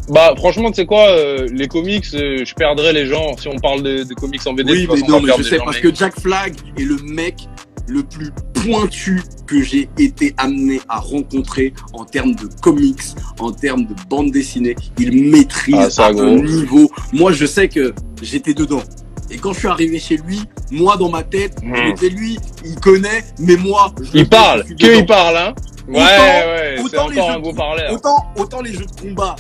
bah 0.09 0.35
franchement 0.37 0.71
tu 0.71 0.77
sais 0.77 0.87
quoi, 0.87 1.09
euh, 1.09 1.49
les 1.53 1.67
comics, 1.69 2.05
euh, 2.15 2.45
je 2.45 2.55
perdrais 2.55 2.93
les 2.93 3.07
gens 3.07 3.37
si 3.37 3.49
on 3.49 3.57
parle 3.59 3.83
de, 3.83 4.05
de 4.05 4.15
comics 4.15 4.41
en 4.47 4.53
BD. 4.53 4.73
Oui, 4.73 4.89
mais 4.93 5.01
non, 5.09 5.21
mais 5.21 5.33
je 5.37 5.43
sais 5.43 5.57
gens, 5.59 5.65
parce 5.65 5.79
que 5.79 5.93
Jack 5.95 6.19
Flag 6.21 6.55
est 6.79 6.83
le 6.85 6.97
mec 6.97 7.49
le 7.89 8.03
plus 8.05 8.31
pointu 8.65 9.21
que 9.49 9.61
j'ai 9.63 9.89
été 9.99 10.33
amené 10.37 10.81
à 10.89 10.99
rencontrer 11.01 11.73
en 11.93 12.05
termes 12.05 12.35
de 12.37 12.49
comics, 12.61 13.01
en 13.41 13.51
termes 13.51 13.85
de 13.87 13.95
bande 14.09 14.31
dessinée. 14.31 14.77
Il 14.99 15.29
maîtrise 15.31 15.99
Ah, 15.99 16.07
à 16.07 16.09
un 16.11 16.37
niveau. 16.37 16.89
Moi, 17.13 17.33
je 17.33 17.47
sais 17.47 17.69
que 17.69 17.93
j'étais 18.23 18.55
dedans. 18.55 18.83
Et 19.31 19.39
quand 19.39 19.53
je 19.53 19.59
suis 19.61 19.69
arrivé 19.69 19.99
chez 19.99 20.17
lui, 20.17 20.41
moi 20.71 20.97
dans 20.97 21.09
ma 21.09 21.23
tête, 21.23 21.55
Hmm. 21.63 21.75
je 21.75 21.83
m'étais 21.83 22.09
lui, 22.09 22.39
il 22.65 22.75
connaît, 22.81 23.25
mais 23.39 23.57
moi, 23.57 23.93
je 24.01 24.11
Il 24.19 24.29
parle, 24.29 24.65
que 24.65 24.73
dedans. 24.75 24.89
il 24.99 25.07
parle 25.07 25.37
hein. 25.37 25.55
Ouais 25.89 25.97
Autant- 25.99 26.05
ouais, 26.05 26.77
autant 26.85 27.09
les 27.09 27.15
jeux 27.17 27.23
un 27.23 27.37
de- 27.39 27.43
beau 27.43 27.53
parleur. 27.53 27.93
Autant, 27.93 28.17
autant 28.37 28.61
les 28.63 28.73
jeux 28.73 28.87
de 28.87 29.01
combat, 29.01 29.35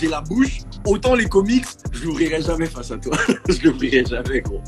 j'ai 0.00 0.06
la 0.08 0.20
bouche, 0.20 0.58
autant 0.86 1.14
les 1.14 1.24
comics, 1.26 1.64
je 1.92 2.04
l'ouvrirai 2.04 2.40
jamais 2.42 2.66
face 2.66 2.90
à 2.92 2.98
toi. 2.98 3.16
je 3.48 3.66
l'ouvrirai 3.66 4.04
jamais, 4.04 4.40
gros. 4.40 4.60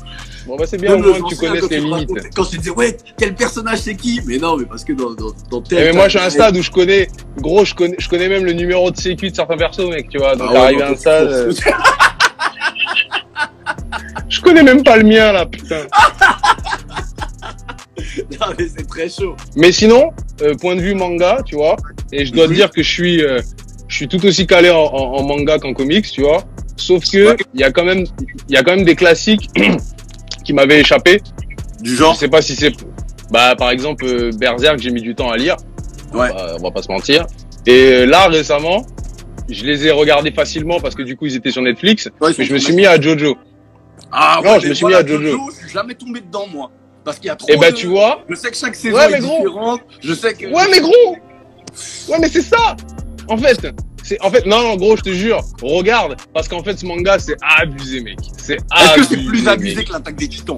Bon 0.47 0.57
bah 0.57 0.65
c'est 0.67 0.77
bien 0.77 0.95
au 0.95 0.97
moins 0.99 1.21
que 1.21 1.27
tu 1.29 1.35
connaisses 1.37 1.69
les 1.69 1.79
limites. 1.79 2.09
Quand 2.35 2.43
je 2.43 2.49
te 2.51 2.57
disais, 2.57 2.71
ouais, 2.71 2.97
quel 3.17 3.33
personnage 3.35 3.79
c'est 3.79 3.95
qui? 3.95 4.19
Mais 4.25 4.37
non, 4.39 4.57
mais 4.57 4.65
parce 4.65 4.83
que 4.83 4.91
dans, 4.93 5.11
dans, 5.13 5.31
dans 5.49 5.61
tel. 5.61 5.79
Eh, 5.79 5.85
mais 5.85 5.93
moi, 5.93 6.05
je 6.05 6.17
suis 6.17 6.19
à 6.19 6.25
un 6.25 6.29
stade 6.29 6.57
où 6.57 6.61
je 6.61 6.71
connais, 6.71 7.07
gros, 7.37 7.63
je 7.63 7.75
connais, 7.75 7.95
je 7.99 8.09
connais 8.09 8.27
même 8.27 8.43
le 8.43 8.53
numéro 8.53 8.89
de 8.91 8.97
sécu 8.97 9.29
de 9.29 9.35
certains 9.35 9.57
persos, 9.57 9.87
mec, 9.89 10.09
tu 10.09 10.17
vois. 10.17 10.35
Donc, 10.35 10.47
Ah 10.49 10.53
ouais, 10.53 10.59
arrivé 10.59 10.81
à 10.83 10.89
un 10.89 10.95
stade, 10.95 11.27
euh, 11.27 11.53
je 14.29 14.41
connais 14.41 14.63
même 14.63 14.83
pas 14.83 14.97
le 14.97 15.03
mien, 15.03 15.31
là, 15.31 15.45
putain. 15.45 15.81
Non, 18.39 18.47
mais 18.57 18.65
c'est 18.67 18.87
très 18.87 19.09
chaud. 19.09 19.35
Mais 19.55 19.71
sinon, 19.71 20.11
euh, 20.41 20.55
point 20.55 20.75
de 20.75 20.81
vue 20.81 20.93
manga, 20.95 21.37
tu 21.45 21.55
vois, 21.55 21.77
et 22.11 22.25
je 22.25 22.33
dois 22.33 22.45
te 22.45 22.49
Mhm. 22.49 22.55
dire 22.55 22.71
que 22.71 22.83
je 22.83 22.89
suis, 22.91 23.23
euh, 23.23 23.39
je 23.87 23.95
suis 23.95 24.07
tout 24.07 24.23
aussi 24.25 24.45
calé 24.47 24.69
en, 24.69 24.79
en- 24.79 25.15
en 25.17 25.23
manga 25.23 25.57
qu'en 25.59 25.73
comics, 25.73 26.09
tu 26.11 26.21
vois. 26.21 26.43
Sauf 26.77 27.03
que, 27.09 27.29
Ouais. 27.29 27.37
il 27.53 27.61
y 27.61 27.63
a 27.63 27.71
quand 27.71 27.83
même, 27.85 28.05
il 28.49 28.53
y 28.53 28.57
a 28.57 28.63
quand 28.63 28.75
même 28.75 28.85
des 28.85 28.95
classiques 28.95 29.49
qui 30.45 30.53
m'avaient 30.53 30.79
échappé. 30.81 31.21
Du 31.81 31.91
Je 31.91 31.95
genre 31.97 32.15
sais 32.15 32.27
pas 32.27 32.41
si 32.41 32.55
c'est, 32.55 32.73
bah, 33.31 33.55
par 33.55 33.69
exemple, 33.71 34.05
euh, 34.05 34.31
Berserk, 34.37 34.79
j'ai 34.79 34.91
mis 34.91 35.01
du 35.01 35.15
temps 35.15 35.29
à 35.29 35.37
lire. 35.37 35.55
Ouais. 36.13 36.29
Bah, 36.29 36.55
on 36.59 36.63
va 36.63 36.71
pas 36.71 36.81
se 36.81 36.91
mentir. 36.91 37.25
Et 37.65 37.71
euh, 37.93 38.05
là, 38.05 38.27
récemment, 38.27 38.85
je 39.49 39.63
les 39.63 39.87
ai 39.87 39.91
regardés 39.91 40.31
facilement 40.31 40.79
parce 40.79 40.95
que 40.95 41.03
du 41.03 41.15
coup, 41.15 41.27
ils 41.27 41.35
étaient 41.35 41.51
sur 41.51 41.61
Netflix. 41.61 42.09
Ouais, 42.19 42.31
Mais 42.37 42.45
je 42.45 42.53
me 42.53 42.57
suis 42.59 42.73
mis 42.73 42.85
à 42.85 42.99
Jojo. 42.99 43.37
Ah, 44.11 44.39
Non, 44.43 44.51
ouais, 44.53 44.59
je 44.59 44.67
me 44.69 44.73
suis 44.73 44.85
mis 44.85 44.93
à 44.93 45.05
Jojo. 45.05 45.49
Je 45.51 45.55
suis 45.65 45.69
jamais 45.73 45.95
tombé 45.95 46.21
dedans, 46.21 46.47
moi. 46.51 46.71
Parce 47.03 47.17
qu'il 47.17 47.27
y 47.27 47.29
a 47.29 47.35
trop. 47.35 47.47
Et 47.49 47.57
bah, 47.57 47.71
de- 47.71 47.75
tu 47.75 47.87
vois. 47.87 48.23
Je 48.29 48.35
sais 48.35 48.51
que 48.51 48.57
chaque 48.57 48.75
saison 48.75 48.95
Ouais, 48.97 49.05
est 49.05 49.11
mais 49.13 49.19
gros. 49.19 49.37
différente. 49.37 49.81
Je 50.01 50.13
sais 50.13 50.33
que. 50.33 50.45
Ouais, 50.47 50.63
mais 50.69 50.79
gros! 50.81 51.17
Ouais, 52.09 52.19
mais 52.19 52.27
c'est 52.27 52.41
ça! 52.41 52.75
En 53.27 53.37
fait, 53.37 53.57
C'est 54.03 54.21
en 54.21 54.29
fait 54.29 54.45
non, 54.45 54.61
non, 54.61 54.75
gros, 54.75 54.97
je 54.97 55.01
te 55.03 55.09
jure, 55.13 55.41
regarde, 55.61 56.17
parce 56.33 56.47
qu'en 56.47 56.61
fait 56.63 56.77
ce 56.77 56.85
manga 56.85 57.17
c'est 57.19 57.37
abusé, 57.59 58.01
mec. 58.01 58.17
C'est 58.37 58.55
Est-ce 58.55 58.95
que 58.95 59.03
c'est 59.03 59.13
abusé, 59.15 59.27
plus 59.29 59.47
abusé 59.47 59.75
mec. 59.77 59.87
que 59.87 59.93
l'attaque 59.93 60.15
des 60.15 60.27
titans? 60.27 60.57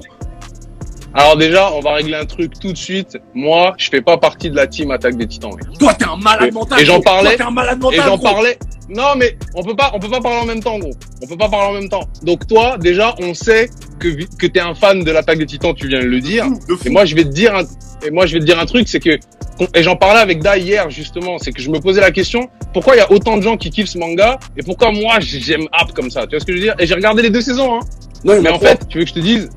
Alors 1.16 1.36
déjà, 1.36 1.72
on 1.72 1.80
va 1.80 1.92
régler 1.94 2.16
un 2.16 2.24
truc 2.26 2.58
tout 2.60 2.72
de 2.72 2.76
suite. 2.76 3.16
Moi, 3.34 3.74
je 3.78 3.88
fais 3.88 4.00
pas 4.00 4.16
partie 4.18 4.50
de 4.50 4.56
la 4.56 4.66
team 4.66 4.90
Attaque 4.90 5.16
des 5.16 5.28
Titans. 5.28 5.50
mec. 5.54 5.78
Toi, 5.78 5.94
t'es 5.94 6.04
un 6.06 6.16
malade 6.16 6.48
Et- 6.48 6.50
mental. 6.50 6.80
et 6.80 6.84
j'en 6.84 7.00
parlais- 7.00 7.36
Toi, 7.36 7.46
un 7.46 7.50
malade 7.50 7.78
Et 7.78 7.82
mental. 7.82 8.00
j'en 8.04 8.16
gros. 8.16 8.26
parlais. 8.26 8.58
Non, 8.88 9.14
mais 9.16 9.38
on 9.54 9.62
peut 9.62 9.76
pas, 9.76 9.92
on 9.94 9.98
peut 10.00 10.10
pas 10.10 10.20
parler 10.20 10.38
en 10.40 10.44
même 10.46 10.60
temps, 10.62 10.78
gros. 10.78 10.90
On 11.22 11.26
peut 11.26 11.36
pas 11.36 11.48
parler 11.48 11.76
en 11.76 11.80
même 11.80 11.88
temps. 11.88 12.06
Donc 12.22 12.46
toi, 12.48 12.76
déjà, 12.78 13.14
on 13.20 13.32
sait 13.32 13.70
que 14.00 14.08
que 14.36 14.46
t'es 14.46 14.60
un 14.60 14.74
fan 14.74 15.04
de 15.04 15.10
l'Attaque 15.10 15.38
des 15.38 15.46
Titans. 15.46 15.72
Tu 15.74 15.86
viens 15.88 16.00
de 16.00 16.04
le 16.06 16.20
dire. 16.20 16.46
De 16.68 16.74
fou. 16.74 16.82
Et 16.86 16.90
moi, 16.90 17.04
je 17.04 17.14
vais 17.14 17.22
te 17.24 17.28
dire, 17.30 17.54
un, 17.54 17.62
et 18.04 18.10
moi, 18.10 18.26
je 18.26 18.34
vais 18.34 18.40
te 18.40 18.44
dire 18.44 18.58
un 18.58 18.66
truc, 18.66 18.88
c'est 18.88 19.00
que, 19.00 19.10
et 19.74 19.82
j'en 19.84 19.94
parlais 19.96 20.20
avec 20.20 20.42
Da 20.42 20.58
hier, 20.58 20.90
justement, 20.90 21.38
c'est 21.38 21.52
que 21.52 21.62
je 21.62 21.70
me 21.70 21.78
posais 21.80 22.00
la 22.00 22.10
question, 22.10 22.50
pourquoi 22.74 22.96
il 22.96 22.98
y 22.98 23.02
a 23.02 23.10
autant 23.12 23.36
de 23.38 23.42
gens 23.42 23.56
qui 23.56 23.70
kiffent 23.70 23.88
ce 23.88 23.98
manga, 23.98 24.38
et 24.56 24.62
pourquoi 24.64 24.90
moi, 24.90 25.14
j'aime 25.20 25.66
App 25.72 25.92
comme 25.92 26.10
ça, 26.10 26.22
tu 26.26 26.30
vois 26.30 26.40
ce 26.40 26.44
que 26.44 26.52
je 26.52 26.58
veux 26.58 26.64
dire? 26.64 26.74
Et 26.80 26.86
j'ai 26.86 26.94
regardé 26.94 27.22
les 27.22 27.30
deux 27.30 27.40
saisons, 27.40 27.76
hein. 27.76 27.80
Non, 28.24 28.40
Mais 28.42 28.50
en 28.50 28.58
fait, 28.58 28.86
tu 28.88 28.98
veux 28.98 29.04
que 29.04 29.10
je 29.10 29.14
te 29.14 29.20
dise, 29.20 29.48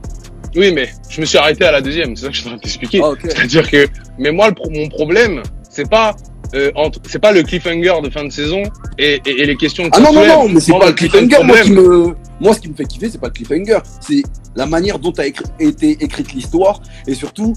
oui, 0.55 0.71
mais 0.71 0.89
je 1.09 1.21
me 1.21 1.25
suis 1.25 1.37
arrêté 1.37 1.65
à 1.65 1.71
la 1.71 1.81
deuxième, 1.81 2.15
c'est 2.15 2.23
ça 2.25 2.29
que 2.29 2.35
je 2.35 2.39
suis 2.41 2.47
en 2.47 2.51
train 2.51 2.57
de 2.57 2.61
t'expliquer. 2.63 2.99
Ah, 3.03 3.09
ok. 3.09 3.19
C'est-à-dire 3.23 3.69
que, 3.69 3.87
mais 4.17 4.31
moi, 4.31 4.47
le 4.49 4.53
pro- 4.55 4.69
mon 4.69 4.87
problème, 4.89 5.43
c'est 5.69 5.89
pas, 5.89 6.15
euh, 6.55 6.71
entre, 6.75 6.99
c'est 7.07 7.19
pas 7.19 7.31
le 7.31 7.43
cliffhanger 7.43 7.93
de 8.03 8.09
fin 8.09 8.23
de 8.23 8.31
saison 8.31 8.63
et, 8.97 9.19
et, 9.25 9.41
et 9.41 9.45
les 9.45 9.55
questions 9.57 9.83
que 9.89 9.97
Ah 9.97 9.99
non, 9.99 10.13
non, 10.13 10.25
non, 10.25 10.49
mais 10.49 10.59
c'est 10.59 10.71
pas 10.71 10.87
le 10.87 10.93
cliffhanger. 10.93 11.43
Moi, 11.43 11.61
qui 11.61 11.71
me... 11.71 12.15
moi, 12.39 12.53
ce 12.53 12.59
qui 12.61 12.69
me 12.69 12.75
fait 12.75 12.85
kiffer, 12.85 13.09
c'est 13.09 13.19
pas 13.21 13.27
le 13.27 13.33
cliffhanger. 13.33 13.79
C'est 14.01 14.23
la 14.55 14.65
manière 14.65 14.97
dont 14.99 15.11
a 15.17 15.25
écrit- 15.27 15.45
été 15.59 15.91
écrite 16.03 16.33
l'histoire. 16.33 16.81
Et 17.07 17.13
surtout, 17.13 17.53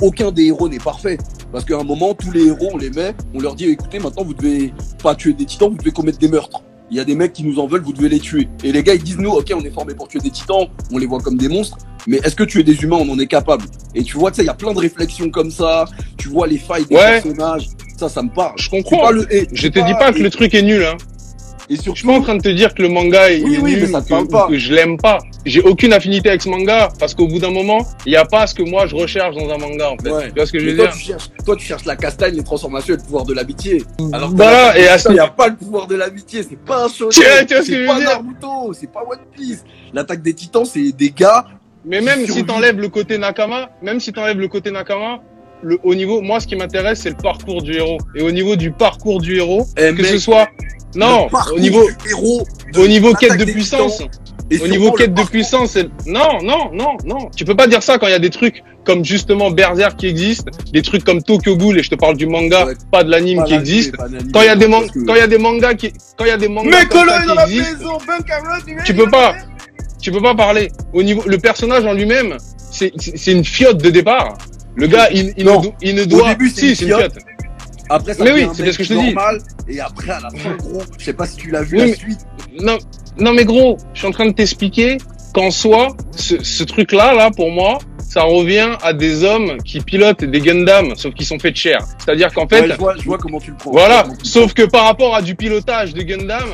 aucun 0.00 0.32
des 0.32 0.46
héros 0.46 0.68
n'est 0.68 0.78
parfait. 0.78 1.16
Parce 1.52 1.64
qu'à 1.64 1.76
un 1.78 1.84
moment, 1.84 2.14
tous 2.14 2.30
les 2.32 2.46
héros, 2.46 2.70
on 2.72 2.78
les 2.78 2.90
met, 2.90 3.14
on 3.34 3.40
leur 3.40 3.54
dit 3.54 3.66
écoutez, 3.66 3.98
maintenant, 3.98 4.24
vous 4.24 4.34
devez 4.34 4.72
pas 5.02 5.14
tuer 5.14 5.32
des 5.34 5.44
titans, 5.44 5.70
vous 5.70 5.76
devez 5.76 5.90
commettre 5.92 6.18
des 6.18 6.28
meurtres. 6.28 6.62
Il 6.90 6.96
y 6.96 7.00
a 7.00 7.04
des 7.04 7.14
mecs 7.14 7.32
qui 7.32 7.44
nous 7.44 7.58
en 7.58 7.66
veulent, 7.66 7.82
vous 7.82 7.92
devez 7.94 8.08
les 8.10 8.20
tuer. 8.20 8.48
Et 8.64 8.72
les 8.72 8.82
gars, 8.82 8.92
ils 8.94 9.02
disent 9.02 9.18
nous, 9.18 9.30
ok, 9.30 9.50
on 9.54 9.60
est 9.64 9.70
formés 9.70 9.94
pour 9.94 10.08
tuer 10.08 10.18
des 10.18 10.30
titans, 10.30 10.66
on 10.92 10.98
les 10.98 11.06
voit 11.06 11.20
comme 11.20 11.38
des 11.38 11.48
monstres. 11.48 11.78
Mais 12.06 12.18
est-ce 12.24 12.34
que 12.34 12.44
tuer 12.44 12.62
des 12.64 12.82
humains, 12.82 12.98
on 13.00 13.08
en 13.10 13.18
est 13.18 13.26
capable 13.26 13.64
Et 13.94 14.02
tu 14.02 14.16
vois, 14.16 14.30
tu 14.30 14.36
sais, 14.36 14.42
il 14.42 14.46
y 14.46 14.50
a 14.50 14.54
plein 14.54 14.72
de 14.72 14.78
réflexions 14.78 15.30
comme 15.30 15.50
ça. 15.50 15.84
Tu 16.18 16.28
vois 16.28 16.46
les 16.46 16.58
failles 16.58 16.84
des 16.86 16.96
Ouais. 16.96 17.20
personnages. 17.22 17.68
Ça, 17.96 18.08
ça 18.08 18.22
me 18.22 18.30
parle. 18.30 18.54
Je 18.58 18.68
comprends. 18.68 19.02
pas 19.02 19.12
le- 19.12 19.26
Je 19.52 19.68
te 19.68 19.78
dis 19.78 19.94
pas 19.94 20.12
que 20.12 20.18
et- 20.18 20.22
le 20.22 20.30
truc 20.30 20.54
est 20.54 20.62
nul, 20.62 20.84
hein. 20.84 20.96
Et 21.70 21.76
Je 21.76 21.80
suis 21.80 21.84
surtout, 21.92 22.08
pas 22.08 22.12
en 22.14 22.20
train 22.20 22.34
de 22.34 22.42
te 22.42 22.48
dire 22.48 22.74
que 22.74 22.82
le 22.82 22.88
manga 22.88 23.30
est 23.30 23.40
Oui, 23.42 23.54
est 23.54 23.58
oui, 23.58 23.70
nul 23.74 23.80
mais 23.82 23.86
ça 23.92 24.02
te 24.02 24.12
ou 24.12 24.26
pas. 24.26 24.48
que 24.48 24.58
je 24.58 24.74
l'aime 24.74 24.96
pas. 24.98 25.20
J'ai 25.46 25.60
aucune 25.62 25.92
affinité 25.92 26.28
avec 26.28 26.42
ce 26.42 26.48
manga 26.48 26.88
parce 26.98 27.14
qu'au 27.14 27.28
bout 27.28 27.38
d'un 27.38 27.52
moment, 27.52 27.86
il 28.04 28.10
n'y 28.10 28.16
a 28.16 28.24
pas 28.24 28.46
ce 28.48 28.54
que 28.54 28.62
moi 28.64 28.86
je 28.88 28.96
recherche 28.96 29.36
dans 29.36 29.48
un 29.48 29.58
manga 29.58 29.90
en 29.92 29.96
fait. 29.96 30.10
Ouais. 30.10 30.28
Tu 30.28 30.34
vois 30.34 30.46
ce 30.46 30.52
que 30.52 30.58
je 30.58 30.66
veux 30.66 30.76
toi, 30.76 30.86
dire? 30.88 30.94
tu 30.96 31.00
cherches, 31.04 31.28
toi, 31.46 31.56
tu 31.56 31.64
cherches 31.64 31.84
la 31.84 31.94
castagne, 31.96 32.34
les 32.34 32.42
transformations 32.42 32.94
et 32.94 32.96
le 32.96 33.02
pouvoir 33.04 33.24
de 33.24 33.32
l'amitié. 33.32 33.84
Alors 34.12 34.30
Voilà, 34.34 34.50
là, 34.74 34.78
et 34.78 34.88
à 34.88 34.98
ce- 34.98 35.08
il 35.08 35.14
n'y 35.14 35.20
a 35.20 35.28
pas 35.28 35.48
le 35.48 35.54
pouvoir 35.56 35.86
de 35.86 35.94
l'amitié. 35.94 36.42
C'est 36.42 36.58
pas 36.58 36.84
un 36.84 36.88
show. 36.88 37.08
Tu 37.10 37.20
tu 37.20 37.54
C'est 37.64 37.86
pas 37.86 37.98
Naruto. 38.00 38.72
C'est 38.78 38.92
pas 38.92 39.04
One 39.08 39.18
Piece. 39.34 39.62
L'attaque 39.94 40.20
des 40.22 40.34
titans, 40.34 40.64
c'est 40.64 40.90
des 40.92 41.10
gars. 41.10 41.46
Mais 41.84 42.00
même 42.00 42.26
si 42.26 42.44
t'enlèves 42.44 42.78
le 42.78 42.88
côté 42.88 43.18
Nakama, 43.18 43.70
même 43.82 43.98
si 44.00 44.12
t'enlèves 44.12 44.38
le 44.38 44.48
côté 44.48 44.70
Nakama, 44.70 45.20
le, 45.62 45.78
au 45.82 45.94
niveau, 45.94 46.20
moi 46.20 46.40
ce 46.40 46.46
qui 46.46 46.56
m'intéresse 46.56 47.00
c'est 47.00 47.10
le 47.10 47.16
parcours 47.16 47.62
du 47.62 47.74
héros. 47.76 47.98
Et 48.14 48.22
au 48.22 48.30
niveau 48.30 48.56
du 48.56 48.70
parcours 48.70 49.20
du 49.20 49.36
héros, 49.36 49.66
Eh, 49.76 49.92
que 49.94 50.02
mec, 50.02 50.06
ce 50.06 50.18
soit, 50.18 50.48
non, 50.94 51.28
au 51.54 51.58
niveau, 51.58 51.88
héros. 52.08 52.44
au 52.76 52.86
niveau 52.86 53.14
quête 53.14 53.36
de 53.38 53.44
puissance, 53.44 54.02
au 54.62 54.68
niveau 54.68 54.92
quête 54.92 55.14
de 55.14 55.22
puissance, 55.22 55.76
non, 56.06 56.38
non, 56.42 56.70
non, 56.72 56.96
non. 57.04 57.30
Tu 57.36 57.44
peux 57.44 57.54
pas 57.56 57.66
dire 57.66 57.82
ça 57.82 57.98
quand 57.98 58.06
il 58.06 58.10
y 58.12 58.14
a 58.14 58.18
des 58.18 58.30
trucs 58.30 58.62
comme 58.84 59.04
justement 59.04 59.52
Berserk 59.52 59.96
qui 59.96 60.08
existent, 60.08 60.50
des 60.72 60.82
trucs 60.82 61.04
comme 61.04 61.22
Tokyo 61.22 61.56
Ghoul 61.56 61.78
et 61.78 61.82
je 61.84 61.90
te 61.90 61.94
parle 61.94 62.16
du 62.16 62.26
manga, 62.26 62.66
Ouais. 62.66 62.74
pas 62.90 63.04
de 63.04 63.10
l'anime 63.10 63.44
qui 63.44 63.54
existe. 63.54 63.94
Quand 64.34 64.40
il 64.42 64.46
y 64.46 64.48
a 64.48 64.56
des 64.56 64.66
man- 64.66 64.80
parce 64.80 64.90
que- 64.92 65.06
quand 65.06 65.14
il 65.14 65.18
y 65.18 65.22
a 65.22 65.26
des 65.28 65.38
mangas 65.38 65.74
qui, 65.74 65.92
quand 66.18 66.24
il 66.24 66.28
y 66.28 66.32
a 66.32 66.36
des 66.36 66.48
mangas 66.48 66.70
Mais 66.80 66.86
comme 66.86 67.00
Colo 67.06 67.10
ça 67.12 67.22
est 67.22 67.26
dans 67.26 67.46
qui 67.46 67.58
la 67.58 67.64
maison. 67.72 67.98
Tu 68.84 68.94
peux 68.94 69.08
pas. 69.08 69.34
Tu 70.02 70.12
peux 70.12 70.20
pas 70.20 70.34
parler. 70.34 70.70
Au 70.92 71.02
niveau, 71.02 71.22
le 71.26 71.38
personnage 71.38 71.86
en 71.86 71.94
lui-même, 71.94 72.36
c'est, 72.70 72.92
c'est 72.98 73.32
une 73.32 73.44
fiotte 73.44 73.78
de 73.82 73.88
départ. 73.90 74.36
Le 74.74 74.86
gars, 74.86 75.08
il, 75.12 75.32
il, 75.36 75.44
Non. 75.46 75.62
ne, 75.62 75.68
il 75.80 75.94
ne 75.94 76.04
doit, 76.04 76.30
début, 76.30 76.50
c'est 76.50 76.60
si, 76.60 76.76
c'est 76.76 76.82
une 76.84 76.88
fiotte. 76.96 77.12
fiotte. 77.12 77.24
Après, 77.90 78.14
ça 78.14 78.24
Mais 78.24 78.32
oui, 78.32 78.46
c'est 78.54 78.62
mec 78.62 78.72
ce 78.72 78.78
que 78.78 78.84
je 78.84 78.94
te 78.94 79.00
dis. 79.00 79.14
Et 79.68 79.80
après, 79.80 80.10
à 80.12 80.20
la 80.20 80.30
fin, 80.38 80.54
gros, 80.56 80.82
je 80.98 81.04
sais 81.04 81.12
pas 81.12 81.26
si 81.26 81.36
tu 81.36 81.50
l'as 81.50 81.62
vu 81.62 81.76
Oui, 81.76 81.80
la 81.80 81.86
mais- 81.88 81.94
suite. 81.94 82.20
Non, 82.60 82.78
non, 83.18 83.32
mais 83.32 83.44
gros, 83.44 83.76
je 83.94 83.98
suis 84.00 84.08
en 84.08 84.12
train 84.12 84.26
de 84.26 84.32
t'expliquer 84.32 84.98
qu'en 85.34 85.50
soi, 85.50 85.96
ce, 86.16 86.42
ce 86.42 86.64
truc-là, 86.64 87.14
là, 87.14 87.30
pour 87.30 87.50
moi, 87.50 87.78
ça 87.98 88.22
revient 88.22 88.70
à 88.82 88.92
des 88.92 89.24
hommes 89.24 89.56
qui 89.64 89.80
pilotent 89.80 90.24
des 90.24 90.40
Gundam, 90.40 90.94
sauf 90.96 91.14
qu'ils 91.14 91.26
sont 91.26 91.38
faits 91.38 91.52
de 91.52 91.58
chair. 91.58 91.78
C'est-à-dire 91.98 92.32
qu'en 92.32 92.46
fait, 92.48 92.60
Ouais, 92.62 92.68
je 92.70 92.76
vois, 92.76 92.94
je 92.98 93.04
vois 93.04 93.18
comment 93.18 93.40
tu 93.40 93.50
le 93.52 93.56
prends. 93.56 93.70
voilà, 93.72 94.04
sauf 94.22 94.52
que 94.54 94.62
par 94.62 94.84
rapport 94.84 95.14
à 95.14 95.22
du 95.22 95.34
pilotage 95.34 95.94
de 95.94 96.02
Gundam, 96.02 96.48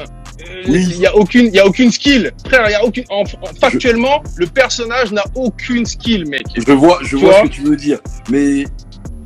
il 0.66 0.70
Oui. 0.70 0.96
y 0.98 1.06
a 1.06 1.14
aucune, 1.16 1.46
il 1.46 1.54
y 1.54 1.58
a 1.58 1.66
aucune 1.66 1.90
skill. 1.92 2.32
Frère, 2.46 2.64
il 2.68 2.72
y 2.72 2.74
a 2.74 2.84
aucune, 2.84 3.04
en- 3.10 3.22
en- 3.22 3.24
factuellement, 3.60 4.22
le 4.36 4.46
personnage 4.46 5.12
n'a 5.12 5.24
aucune 5.34 5.86
skill, 5.86 6.26
mec. 6.28 6.42
Je 6.56 6.72
vois, 6.72 6.98
je 7.02 7.08
Tu 7.10 7.16
vois 7.16 7.30
vois 7.30 7.38
ce 7.40 7.44
que 7.44 7.48
tu 7.54 7.62
veux 7.62 7.76
dire. 7.76 7.98
Mais 8.30 8.64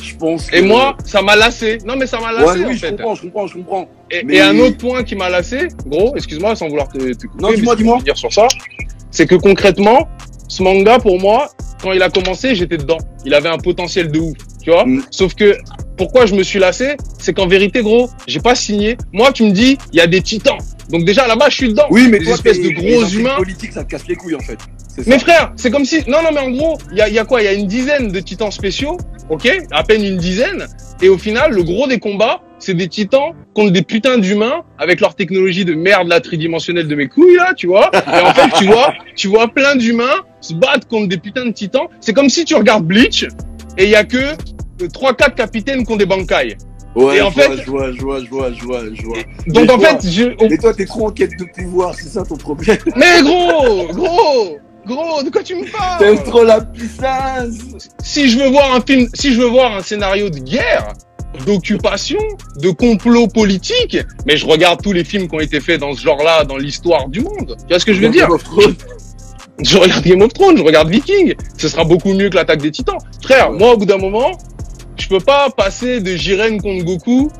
je 0.02 0.14
pense 0.16 0.46
que... 0.50 0.56
Et 0.56 0.62
moi, 0.62 0.96
ça 1.04 1.22
m'a 1.22 1.36
lassé. 1.36 1.78
Non, 1.86 1.94
mais 1.96 2.06
ça 2.06 2.18
m'a 2.20 2.32
lassé, 2.32 2.58
ouais, 2.60 2.64
en 2.64 2.68
oui, 2.68 2.74
je 2.74 2.78
fait. 2.80 2.90
comprends, 2.96 3.14
je 3.14 3.22
comprends, 3.22 3.46
je 3.46 3.54
comprends. 3.54 3.88
Et, 4.10 4.22
Mais- 4.24 4.36
et 4.36 4.40
un 4.40 4.58
autre 4.58 4.76
point 4.78 5.02
qui 5.04 5.14
m'a 5.16 5.28
lassé, 5.30 5.68
gros, 5.86 6.14
excuse-moi, 6.16 6.54
sans 6.56 6.68
vouloir 6.68 6.88
te, 6.88 6.98
te 6.98 7.26
couper, 7.26 7.42
Non, 7.42 7.52
dis-moi, 7.52 7.76
dis-moi. 7.76 7.98
dire 8.04 8.16
sur 8.16 8.32
ça, 8.32 8.46
c'est 9.10 9.26
que 9.26 9.34
concrètement, 9.34 10.08
ce 10.48 10.62
manga, 10.62 10.98
pour 10.98 11.20
moi, 11.20 11.50
quand 11.82 11.92
il 11.92 12.02
a 12.02 12.10
commencé, 12.10 12.54
j'étais 12.54 12.76
dedans. 12.76 12.98
Il 13.24 13.34
avait 13.34 13.48
un 13.48 13.58
potentiel 13.58 14.10
de 14.10 14.18
ouf, 14.20 14.36
tu 14.62 14.70
vois. 14.70 14.84
Mm. 14.86 15.02
Sauf 15.10 15.34
que, 15.34 15.56
pourquoi 15.96 16.26
je 16.26 16.34
me 16.34 16.42
suis 16.42 16.58
lassé, 16.58 16.96
c'est 17.18 17.32
qu'en 17.32 17.46
vérité, 17.46 17.82
gros, 17.82 18.08
j'ai 18.26 18.40
pas 18.40 18.54
signé. 18.54 18.96
Moi, 19.12 19.32
tu 19.32 19.44
me 19.44 19.50
dis, 19.50 19.78
il 19.92 19.96
y 19.98 20.00
a 20.00 20.06
des 20.06 20.20
titans. 20.22 20.58
Donc 20.90 21.04
déjà, 21.04 21.26
là-bas, 21.26 21.48
je 21.48 21.56
suis 21.56 21.68
dedans. 21.68 21.86
Oui, 21.90 22.08
mais 22.10 22.18
Des 22.18 22.24
toi, 22.26 22.34
espèces 22.34 22.60
de 22.60 22.68
gros 22.70 23.04
humains. 23.06 23.36
politiques, 23.36 23.72
ça 23.72 23.84
te 23.84 23.90
casse 23.90 24.06
les 24.08 24.16
couilles, 24.16 24.34
en 24.34 24.40
fait. 24.40 24.58
C'est 24.88 25.04
ça. 25.04 25.10
Mais 25.10 25.18
frère, 25.18 25.52
c'est 25.56 25.70
comme 25.70 25.84
si, 25.84 25.98
non, 26.08 26.18
non, 26.22 26.30
mais 26.32 26.40
en 26.40 26.50
gros, 26.50 26.78
il 26.90 26.98
y 26.98 27.00
a, 27.00 27.08
y 27.08 27.18
a 27.18 27.24
quoi? 27.24 27.40
Il 27.40 27.44
y 27.44 27.48
a 27.48 27.52
une 27.52 27.66
dizaine 27.66 28.12
de 28.12 28.20
titans 28.20 28.50
spéciaux, 28.50 28.98
ok? 29.30 29.48
À 29.70 29.84
peine 29.84 30.04
une 30.04 30.18
dizaine. 30.18 30.66
Et 31.00 31.08
au 31.08 31.16
final, 31.18 31.52
le 31.52 31.62
gros 31.62 31.86
des 31.86 31.98
combats, 31.98 32.40
c'est 32.58 32.74
des 32.74 32.88
titans 32.88 33.32
contre 33.54 33.72
des 33.72 33.82
putains 33.82 34.18
d'humains 34.18 34.62
avec 34.78 35.00
leur 35.00 35.14
technologie 35.14 35.64
de 35.64 35.74
merde, 35.74 36.08
là, 36.08 36.20
tridimensionnelle 36.20 36.88
de 36.88 36.94
mes 36.94 37.08
couilles, 37.08 37.36
là, 37.36 37.54
tu 37.56 37.66
vois? 37.66 37.90
Et 37.94 38.20
en 38.20 38.34
fait, 38.34 38.50
tu 38.58 38.66
vois, 38.66 38.92
tu 39.16 39.28
vois 39.28 39.48
plein 39.48 39.76
d'humains 39.76 40.14
se 40.40 40.54
battre 40.54 40.86
contre 40.88 41.08
des 41.08 41.16
putains 41.18 41.46
de 41.46 41.52
titans. 41.52 41.86
C'est 42.00 42.12
comme 42.12 42.28
si 42.28 42.44
tu 42.44 42.54
regardes 42.54 42.84
Bleach 42.84 43.24
et 43.78 43.84
il 43.84 43.90
y 43.90 43.94
a 43.96 44.04
que 44.04 44.16
euh, 44.18 44.88
trois, 44.92 45.14
quatre 45.14 45.34
capitaines 45.34 45.84
qui 45.86 45.92
ont 45.92 45.96
des 45.96 46.06
bankai. 46.06 46.56
Ouais, 46.94 47.16
Et 47.16 47.20
en 47.22 47.30
je 47.30 47.34
vois, 47.34 47.44
fait- 47.44 47.62
je 47.64 47.70
vois, 47.70 47.92
je 47.92 48.00
vois, 48.02 48.20
je 48.22 48.28
vois, 48.28 48.52
je 48.52 48.64
vois, 48.64 48.80
je 48.92 49.02
vois. 49.02 49.16
Donc, 49.46 49.64
Mais 49.66 49.70
en 49.72 49.78
toi- 49.78 49.88
fait, 49.98 50.10
je, 50.10 50.24
on- 50.40 50.48
Mais 50.48 50.58
toi, 50.58 50.74
t'es 50.74 50.84
trop 50.84 51.06
en 51.06 51.10
quête 51.10 51.30
de 51.38 51.44
pouvoir, 51.44 51.94
c'est 51.94 52.08
ça 52.08 52.22
ton 52.22 52.36
problème. 52.36 52.76
mais 52.96 53.22
gros, 53.22 53.86
gros, 53.92 54.58
gros, 54.86 55.22
de 55.22 55.30
quoi 55.30 55.42
tu 55.42 55.54
me 55.54 55.64
parles? 55.72 55.98
T'aimes 55.98 56.22
trop 56.24 56.44
la 56.44 56.60
puissance. 56.60 57.88
si 58.02 58.28
je 58.28 58.38
veux 58.38 58.50
voir 58.50 58.74
un 58.74 58.80
film, 58.82 59.08
si 59.14 59.32
je 59.32 59.40
veux 59.40 59.48
voir 59.48 59.74
un 59.76 59.82
scénario 59.82 60.28
de 60.28 60.38
guerre, 60.38 60.92
d'occupation, 61.46 62.18
de 62.60 62.68
complot 62.70 63.26
politique, 63.28 63.96
mais 64.26 64.36
je 64.36 64.46
regarde 64.46 64.82
tous 64.82 64.92
les 64.92 65.02
films 65.04 65.28
qui 65.28 65.34
ont 65.34 65.40
été 65.40 65.60
faits 65.60 65.80
dans 65.80 65.94
ce 65.94 66.00
genre-là, 66.02 66.44
dans 66.44 66.58
l'histoire 66.58 67.08
du 67.08 67.20
monde. 67.22 67.56
Tu 67.58 67.68
vois 67.70 67.78
ce 67.78 67.86
que 67.86 67.94
je 67.94 68.00
veux 68.02 68.10
dire? 68.10 68.28
Je 69.62 69.78
regarde 69.78 70.04
Game 70.04 70.22
of 70.22 70.32
Thrones, 70.32 70.56
je 70.58 70.62
regarde 70.62 70.88
Viking. 70.90 71.34
Ce 71.56 71.68
sera 71.68 71.84
beaucoup 71.84 72.12
mieux 72.14 72.28
que 72.30 72.34
l'attaque 72.34 72.60
des 72.60 72.70
Titans. 72.70 72.98
Frère, 73.22 73.50
Ouais. 73.50 73.58
moi, 73.58 73.72
au 73.74 73.76
bout 73.76 73.84
d'un 73.86 73.98
moment, 73.98 74.32
je 74.96 75.08
peux 75.08 75.20
pas 75.20 75.50
passer 75.50 76.00
de 76.00 76.14
Jiren 76.14 76.60
contre 76.60 76.84
Goku, 76.84 77.30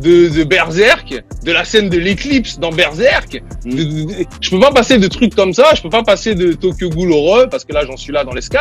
de, 0.00 0.28
de 0.28 0.42
Berserk, 0.44 1.22
de 1.44 1.52
la 1.52 1.64
scène 1.64 1.88
de 1.88 1.98
l'éclipse 1.98 2.58
dans 2.58 2.70
Berserk. 2.70 3.40
Mm. 3.64 3.70
de- 3.70 3.82
de- 3.84 4.02
de- 4.08 4.14
je 4.40 4.50
peux 4.50 4.58
pas 4.60 4.72
passer 4.72 4.98
de 4.98 5.06
trucs 5.06 5.34
comme 5.36 5.52
ça. 5.54 5.72
Je 5.76 5.82
peux 5.82 5.90
pas 5.90 6.02
passer 6.02 6.34
de 6.34 6.52
Tokyo 6.52 6.88
Ghoul 6.90 7.12
Horror, 7.12 7.48
parce 7.50 7.64
que 7.64 7.72
là, 7.72 7.82
j'en 7.86 7.96
suis 7.96 8.12
là 8.12 8.24
dans 8.24 8.32
les 8.32 8.40
scans. 8.40 8.58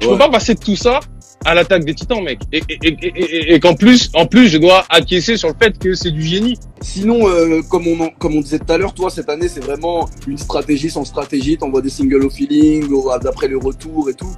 Je 0.00 0.06
Ouais. 0.06 0.12
peux 0.12 0.18
pas 0.18 0.28
passer 0.28 0.54
de 0.54 0.60
tout 0.60 0.76
ça 0.76 1.00
à 1.46 1.54
l'attaque 1.54 1.84
des 1.84 1.94
Titans, 1.94 2.22
mec. 2.22 2.40
Et, 2.52 2.58
et, 2.68 2.78
et, 2.82 2.96
et, 3.02 3.08
et- 3.18 3.54
et 3.54 3.60
qu'en 3.60 3.74
plus, 3.74 4.10
en 4.14 4.26
plus, 4.26 4.48
je 4.48 4.58
dois 4.58 4.84
acquiescer 4.90 5.36
sur 5.38 5.48
le 5.48 5.54
fait 5.60 5.78
que 5.78 5.94
c'est 5.94 6.10
du 6.10 6.22
génie. 6.22 6.58
Sinon, 6.82 7.28
euh, 7.28 7.62
comme, 7.70 7.86
on 7.86 8.00
en- 8.00 8.10
comme 8.18 8.34
on 8.36 8.40
disait 8.40 8.58
tout 8.58 8.70
à 8.72 8.76
l'heure, 8.78 8.92
toi, 8.94 9.08
cette 9.10 9.28
année, 9.30 9.48
c'est 9.48 9.64
vraiment 9.64 10.08
une 10.26 10.38
stratégie 10.38 10.90
sans 10.90 11.04
stratégie. 11.04 11.56
T'envoies 11.56 11.80
des 11.82 11.90
singles 11.90 12.24
au 12.24 12.30
feeling, 12.30 12.90
au- 12.92 13.10
d'après 13.18 13.48
le 13.48 13.56
retour 13.58 14.08
et 14.10 14.14
tout. 14.14 14.34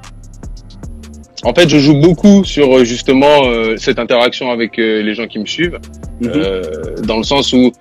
En 1.44 1.54
fait, 1.54 1.68
je 1.68 1.78
joue 1.78 1.94
beaucoup 2.00 2.44
sur 2.44 2.78
euh, 2.78 2.84
justement 2.84 3.44
euh, 3.44 3.76
cette 3.76 3.98
interaction 3.98 4.50
avec 4.50 4.78
euh, 4.78 5.02
les 5.02 5.14
gens 5.14 5.26
qui 5.26 5.38
me 5.38 5.46
suivent, 5.46 5.78
Mhm. 6.20 6.30
euh, 6.34 6.62
dans 7.04 7.18
le 7.18 7.22
sens 7.24 7.52
où 7.52 7.72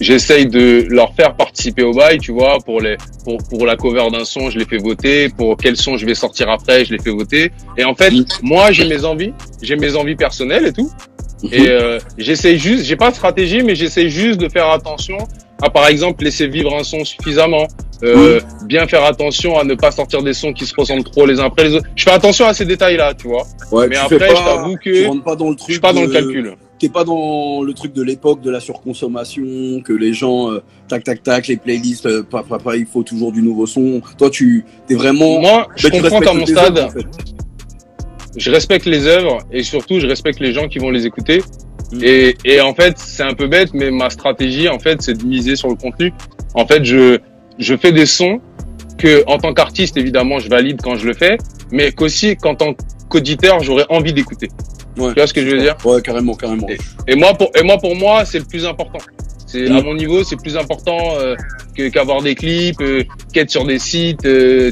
j'essaye 0.00 0.46
de 0.46 0.86
leur 0.88 1.12
faire 1.14 1.34
participer 1.36 1.82
au 1.82 1.92
bail, 1.92 2.18
tu 2.18 2.32
vois, 2.32 2.58
pour 2.64 2.80
les 2.80 2.96
pour 3.24 3.36
pour 3.50 3.66
la 3.66 3.76
cover 3.76 4.08
d'un 4.10 4.24
son, 4.24 4.48
je 4.50 4.58
les 4.58 4.64
fais 4.64 4.78
voter, 4.78 5.28
pour 5.28 5.56
quel 5.58 5.76
son 5.76 5.96
je 5.96 6.06
vais 6.06 6.14
sortir 6.14 6.48
après, 6.48 6.84
je 6.86 6.92
les 6.92 6.98
fais 6.98 7.10
voter. 7.10 7.52
Et 7.76 7.84
en 7.84 7.94
fait, 7.94 8.10
Mhm. 8.10 8.24
moi, 8.42 8.72
j'ai 8.72 8.86
mes 8.88 9.04
envies, 9.04 9.32
j'ai 9.60 9.76
mes 9.76 9.94
envies 9.94 10.16
personnelles 10.16 10.66
et 10.66 10.72
tout. 10.72 10.90
Et 11.50 11.68
euh, 11.68 11.98
j'essaye 12.18 12.56
juste, 12.56 12.84
j'ai 12.84 12.94
pas 12.96 13.10
de 13.10 13.16
stratégie, 13.16 13.62
mais 13.62 13.74
j'essaye 13.74 14.08
juste 14.08 14.40
de 14.40 14.48
faire 14.48 14.68
attention 14.70 15.18
à, 15.62 15.70
par 15.70 15.86
exemple, 15.86 16.24
laisser 16.24 16.48
vivre 16.48 16.74
un 16.76 16.82
son 16.84 17.04
suffisamment, 17.04 17.66
euh, 18.02 18.40
bien 18.66 18.86
faire 18.88 19.04
attention 19.04 19.58
à 19.58 19.64
ne 19.64 19.74
pas 19.74 19.92
sortir 19.92 20.22
des 20.22 20.34
sons 20.34 20.52
qui 20.52 20.66
se 20.66 20.74
ressemblent 20.76 21.04
trop 21.04 21.24
les 21.24 21.38
uns 21.40 21.44
après 21.44 21.64
les 21.68 21.74
autres. 21.76 21.86
Je 21.94 22.02
fais 22.02 22.10
attention 22.10 22.46
à 22.46 22.52
ces 22.54 22.64
détails-là, 22.64 23.14
tu 23.14 23.28
vois. 23.28 23.44
Ouais, 23.70 23.86
Mais 23.88 23.94
tu 23.94 24.00
après, 24.00 24.18
fais 24.18 24.28
je 24.30 24.34
pas- 24.34 24.44
t'avoue 24.44 24.74
que 24.76 24.90
tu 24.90 25.06
rentres 25.06 25.22
pas 25.24 25.36
dans 25.36 25.50
le 25.50 25.54
truc. 25.56 25.68
Je 25.68 25.72
suis 25.74 25.80
pas 25.80 25.92
dans 25.92 26.02
le 26.02 26.08
calcul. 26.08 26.54
t'es 26.80 26.88
pas 26.88 27.04
dans 27.04 27.62
le 27.62 27.72
truc 27.74 27.92
de 27.92 28.02
l'époque 28.02 28.40
de 28.40 28.50
la 28.50 28.58
surconsommation, 28.58 29.80
que 29.84 29.92
les 29.92 30.12
gens 30.12 30.50
euh, 30.50 30.62
tac 30.88 31.04
tac 31.04 31.22
tac, 31.22 31.46
les 31.46 31.56
playlists, 31.56 32.06
euh, 32.06 32.24
pa- 32.28 32.42
pa- 32.42 32.58
pa- 32.58 32.74
il 32.76 32.86
faut 32.86 33.04
toujours 33.04 33.30
du 33.30 33.40
nouveau 33.40 33.66
son. 33.66 34.02
Toi, 34.18 34.30
tu 34.30 34.64
t'es 34.88 34.96
vraiment. 34.96 35.38
Moi, 35.40 35.68
je 35.76 35.86
Ben, 35.88 35.94
tu 35.96 36.02
comprends 36.02 36.18
qu'à 36.20 36.32
mon 36.34 36.44
stade, 36.44 36.78
œuvres, 36.78 36.88
en 36.88 36.90
fait. 36.90 37.06
je 38.36 38.50
respecte 38.50 38.86
les 38.86 39.06
œuvres 39.06 39.38
et 39.52 39.62
surtout 39.62 40.00
je 40.00 40.06
respecte 40.08 40.40
les 40.40 40.52
gens 40.52 40.66
qui 40.66 40.78
vont 40.80 40.90
les 40.90 41.06
écouter. 41.06 41.42
Mm. 41.92 41.98
Et, 42.02 42.36
et 42.44 42.60
en 42.60 42.74
fait, 42.74 42.94
c'est 42.96 43.22
un 43.22 43.34
peu 43.34 43.46
bête, 43.46 43.70
mais 43.74 43.90
ma 43.90 44.10
stratégie, 44.10 44.68
en 44.68 44.78
fait, 44.78 45.02
c'est 45.02 45.14
de 45.14 45.24
miser 45.24 45.56
sur 45.56 45.68
le 45.68 45.74
contenu. 45.76 46.12
En 46.54 46.66
fait, 46.66 46.84
je, 46.84 47.18
je 47.58 47.76
fais 47.76 47.92
des 47.92 48.06
sons 48.06 48.40
que, 48.98 49.22
en 49.26 49.38
tant 49.38 49.52
qu'artiste, 49.54 49.96
évidemment, 49.96 50.38
je 50.38 50.48
valide 50.48 50.80
quand 50.82 50.96
je 50.96 51.06
le 51.06 51.14
fais, 51.14 51.36
mais 51.70 51.92
qu'aussi, 51.92 52.36
qu'en 52.36 52.54
tant 52.54 52.74
qu'auditeur, 53.08 53.62
j'aurais 53.62 53.86
envie 53.88 54.12
d'écouter. 54.12 54.48
Ouais. 54.96 55.08
Tu 55.08 55.14
vois 55.14 55.26
ce 55.26 55.32
que 55.34 55.42
je 55.42 55.50
veux 55.54 55.60
dire? 55.60 55.76
Ouais, 55.84 56.00
carrément, 56.02 56.34
carrément. 56.34 56.66
Et 57.08 57.14
moi, 57.14 57.32
pour, 57.34 57.50
et 57.58 57.62
moi, 57.62 57.78
pour 57.78 57.96
moi, 57.96 58.24
c'est 58.24 58.38
le 58.38 58.44
plus 58.44 58.64
important. 58.66 58.98
C'est 59.46 59.68
Mm. 59.68 59.76
à 59.76 59.82
mon 59.82 59.94
niveau, 59.94 60.24
c'est 60.24 60.36
plus 60.36 60.56
important 60.56 60.98
euh, 61.18 61.34
que 61.76 61.88
qu'avoir 61.88 62.22
des 62.22 62.34
clips, 62.34 62.80
euh, 62.80 63.04
qu'être 63.34 63.50
sur 63.50 63.66
des 63.66 63.78
sites. 63.78 64.24
Euh, 64.24 64.70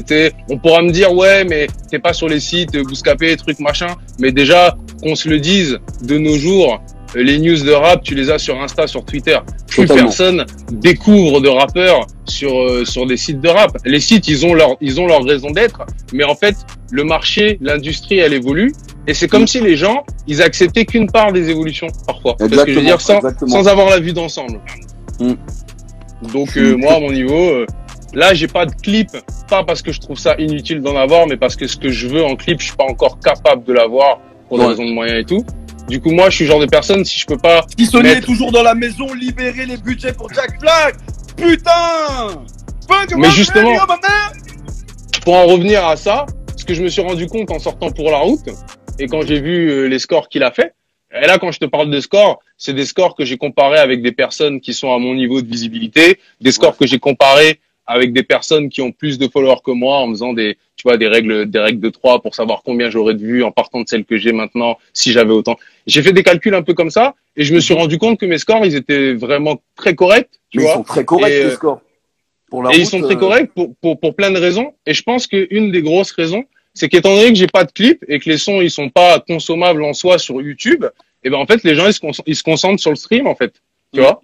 on 0.49 0.57
pourra 0.57 0.81
me 0.81 0.89
dire 0.91 1.13
ouais, 1.13 1.43
mais 1.43 1.67
t'es 1.91 1.99
pas 1.99 2.13
sur 2.13 2.27
les 2.27 2.39
sites, 2.39 2.73
euh, 2.75 2.83
Bouscapé, 2.83 3.35
trucs 3.37 3.59
machin. 3.59 3.95
Mais 4.19 4.31
déjà, 4.31 4.75
qu'on 5.03 5.13
se 5.13 5.29
le 5.29 5.39
dise, 5.39 5.77
de 6.01 6.17
nos 6.17 6.35
jours, 6.35 6.81
les 7.15 7.37
news 7.39 7.61
de 7.63 7.71
rap, 7.71 8.03
tu 8.03 8.15
les 8.15 8.29
as 8.31 8.39
sur 8.39 8.61
Insta, 8.61 8.87
sur 8.87 9.03
Twitter. 9.05 9.37
Plus 9.67 9.85
Totalement. 9.87 10.03
personne 10.09 10.45
découvre 10.71 11.41
de 11.41 11.49
rappeurs 11.49 12.07
sur 12.25 12.57
euh, 12.59 12.85
sur 12.85 13.05
des 13.05 13.17
sites 13.17 13.41
de 13.41 13.49
rap. 13.49 13.77
Les 13.85 13.99
sites, 13.99 14.27
ils 14.27 14.45
ont 14.45 14.53
leur 14.53 14.75
ils 14.81 14.99
ont 15.01 15.07
leur 15.07 15.23
raison 15.23 15.51
d'être, 15.51 15.81
mais 16.13 16.23
en 16.23 16.35
fait, 16.35 16.55
le 16.91 17.03
marché, 17.03 17.57
l'industrie, 17.61 18.19
elle 18.19 18.33
évolue. 18.33 18.73
Et 19.07 19.13
c'est 19.13 19.27
comme 19.27 19.43
Mm. 19.43 19.47
si 19.47 19.59
les 19.61 19.75
gens, 19.75 20.03
ils 20.27 20.41
acceptaient 20.41 20.85
qu'une 20.85 21.09
part 21.09 21.31
des 21.33 21.49
évolutions 21.49 21.87
parfois. 22.05 22.35
C'est 22.39 22.45
ce 22.45 22.49
que 22.49 22.55
je 22.55 22.79
veux 22.79 22.81
Exactement, 22.81 22.85
dire? 22.87 23.01
Sans, 23.01 23.15
exactement. 23.17 23.51
sans 23.63 23.67
avoir 23.67 23.89
la 23.89 23.99
vue 23.99 24.13
d'ensemble. 24.13 24.59
Mm. 25.19 25.33
Donc 26.33 26.55
euh, 26.57 26.75
moi, 26.77 26.93
à 26.95 26.99
mon 26.99 27.11
niveau, 27.11 27.33
euh, 27.49 27.65
là, 28.13 28.33
j'ai 28.33 28.47
pas 28.47 28.65
de 28.65 28.73
clip, 28.75 29.09
pas 29.49 29.63
parce 29.63 29.81
que 29.81 29.91
je 29.91 29.99
trouve 29.99 30.19
ça 30.19 30.35
inutile 30.37 30.81
d'en 30.81 30.95
avoir, 30.95 31.27
mais 31.27 31.37
parce 31.37 31.55
que 31.55 31.65
ce 31.67 31.77
que 31.77 31.89
je 31.89 32.07
veux 32.07 32.23
en 32.23 32.35
clip, 32.35 32.59
je 32.59 32.65
suis 32.67 32.75
pas 32.75 32.85
encore 32.85 33.19
capable 33.19 33.63
de 33.65 33.73
l'avoir 33.73 34.19
pour 34.47 34.57
des 34.59 34.63
Ouais. 34.65 34.69
raisons 34.69 34.85
de 34.85 34.91
moyens 34.91 35.19
et 35.19 35.25
tout. 35.25 35.43
Du 35.89 35.99
coup, 35.99 36.11
moi, 36.11 36.29
je 36.29 36.35
suis 36.37 36.45
le 36.45 36.51
genre 36.51 36.59
de 36.59 36.65
personne, 36.67 37.03
si 37.03 37.19
je 37.19 37.25
peux 37.25 37.37
pas 37.37 37.65
Si 37.77 37.85
Sony 37.85 38.03
Mettre- 38.03 38.17
est 38.19 38.21
toujours 38.21 38.51
dans 38.51 38.63
la 38.63 38.75
maison, 38.75 39.13
libérer 39.13 39.65
les 39.65 39.77
budgets 39.77 40.13
pour 40.13 40.31
Jack 40.33 40.59
Black. 40.59 40.95
Putain. 41.35 42.43
Mais 43.17 43.29
justement- 43.31 43.77
pour 45.23 45.35
en 45.35 45.45
revenir 45.47 45.85
à 45.85 45.95
ça, 45.97 46.25
ce 46.55 46.65
que 46.65 46.73
je 46.73 46.81
me 46.83 46.89
suis 46.89 47.01
rendu 47.01 47.27
compte 47.27 47.51
en 47.51 47.59
sortant 47.59 47.91
pour 47.91 48.09
la 48.11 48.17
route 48.17 48.47
et 48.99 49.07
quand 49.07 49.21
j'ai 49.25 49.39
vu 49.39 49.69
euh, 49.69 49.85
les 49.87 49.99
scores 49.99 50.29
qu'il 50.29 50.43
a 50.43 50.51
fait. 50.51 50.73
Et 51.13 51.27
là, 51.27 51.37
quand 51.39 51.51
je 51.51 51.59
te 51.59 51.65
parle 51.65 51.89
de 51.91 51.99
scores, 51.99 52.39
c'est 52.57 52.73
des 52.73 52.85
scores 52.85 53.15
que 53.15 53.25
j'ai 53.25 53.37
comparés 53.37 53.79
avec 53.79 54.01
des 54.01 54.11
personnes 54.13 54.61
qui 54.61 54.73
sont 54.73 54.93
à 54.93 54.97
mon 54.99 55.13
niveau 55.13 55.41
de 55.41 55.47
visibilité, 55.47 56.19
des 56.39 56.51
scores 56.51 56.77
que 56.77 56.87
j'ai 56.87 56.99
comparés 56.99 57.59
avec 57.91 58.13
des 58.13 58.23
personnes 58.23 58.69
qui 58.69 58.81
ont 58.81 58.91
plus 58.91 59.17
de 59.19 59.27
followers 59.27 59.61
que 59.63 59.71
moi 59.71 59.97
en 59.99 60.09
faisant 60.09 60.33
des, 60.33 60.57
tu 60.75 60.83
vois, 60.83 60.97
des 60.97 61.07
règles, 61.07 61.49
des 61.49 61.59
règles 61.59 61.79
de 61.79 61.89
trois 61.89 62.21
pour 62.21 62.33
savoir 62.35 62.61
combien 62.63 62.89
j'aurais 62.89 63.13
de 63.13 63.19
vues 63.23 63.43
en 63.43 63.51
partant 63.51 63.81
de 63.81 63.87
celles 63.87 64.05
que 64.05 64.17
j'ai 64.17 64.31
maintenant 64.31 64.77
si 64.93 65.11
j'avais 65.11 65.33
autant. 65.33 65.57
J'ai 65.87 66.01
fait 66.01 66.13
des 66.13 66.23
calculs 66.23 66.55
un 66.55 66.63
peu 66.63 66.73
comme 66.73 66.89
ça 66.89 67.15
et 67.35 67.43
je 67.43 67.53
me 67.53 67.59
suis 67.59 67.73
rendu 67.73 67.97
compte 67.97 68.19
que 68.19 68.25
mes 68.25 68.37
scores, 68.37 68.65
ils 68.65 68.75
étaient 68.75 69.13
vraiment 69.13 69.61
très 69.75 69.95
corrects, 69.95 70.29
tu 70.49 70.57
Mais 70.59 70.63
vois. 70.63 70.71
ils 70.71 70.75
sont 70.77 70.83
très 70.83 71.05
corrects, 71.05 71.33
Et, 71.33 71.39
les 71.39 71.45
euh, 71.51 71.55
scores. 71.55 71.81
Pour 72.49 72.63
la 72.63 72.71
Et 72.71 72.77
ils 72.77 72.81
route, 72.81 72.89
sont 72.89 73.01
très 73.01 73.15
euh, 73.15 73.19
corrects 73.19 73.51
pour, 73.53 73.75
pour, 73.81 73.99
pour 73.99 74.15
plein 74.15 74.31
de 74.31 74.39
raisons. 74.39 74.73
Et 74.85 74.93
je 74.93 75.03
pense 75.03 75.27
qu'une 75.27 75.71
des 75.71 75.81
grosses 75.81 76.11
raisons, 76.11 76.43
c'est 76.73 76.87
qu'étant 76.89 77.15
donné 77.15 77.29
que 77.29 77.35
j'ai 77.35 77.47
pas 77.47 77.63
de 77.65 77.71
clip 77.71 78.03
et 78.07 78.19
que 78.19 78.29
les 78.29 78.37
sons 78.37 78.61
ils 78.61 78.71
sont 78.71 78.89
pas 78.89 79.19
consommables 79.19 79.83
en 79.83 79.93
soi 79.93 80.17
sur 80.17 80.41
YouTube, 80.41 80.85
et 81.23 81.29
ben 81.29 81.37
en 81.37 81.45
fait 81.45 81.63
les 81.63 81.75
gens 81.75 81.85
ils 81.87 81.93
se, 81.93 81.99
ils 82.25 82.35
se 82.35 82.43
concentrent 82.43 82.79
sur 82.81 82.91
le 82.91 82.95
stream 82.95 83.27
en 83.27 83.35
fait, 83.35 83.53
tu 83.93 83.99
Mm. 83.99 84.03
vois? 84.03 84.21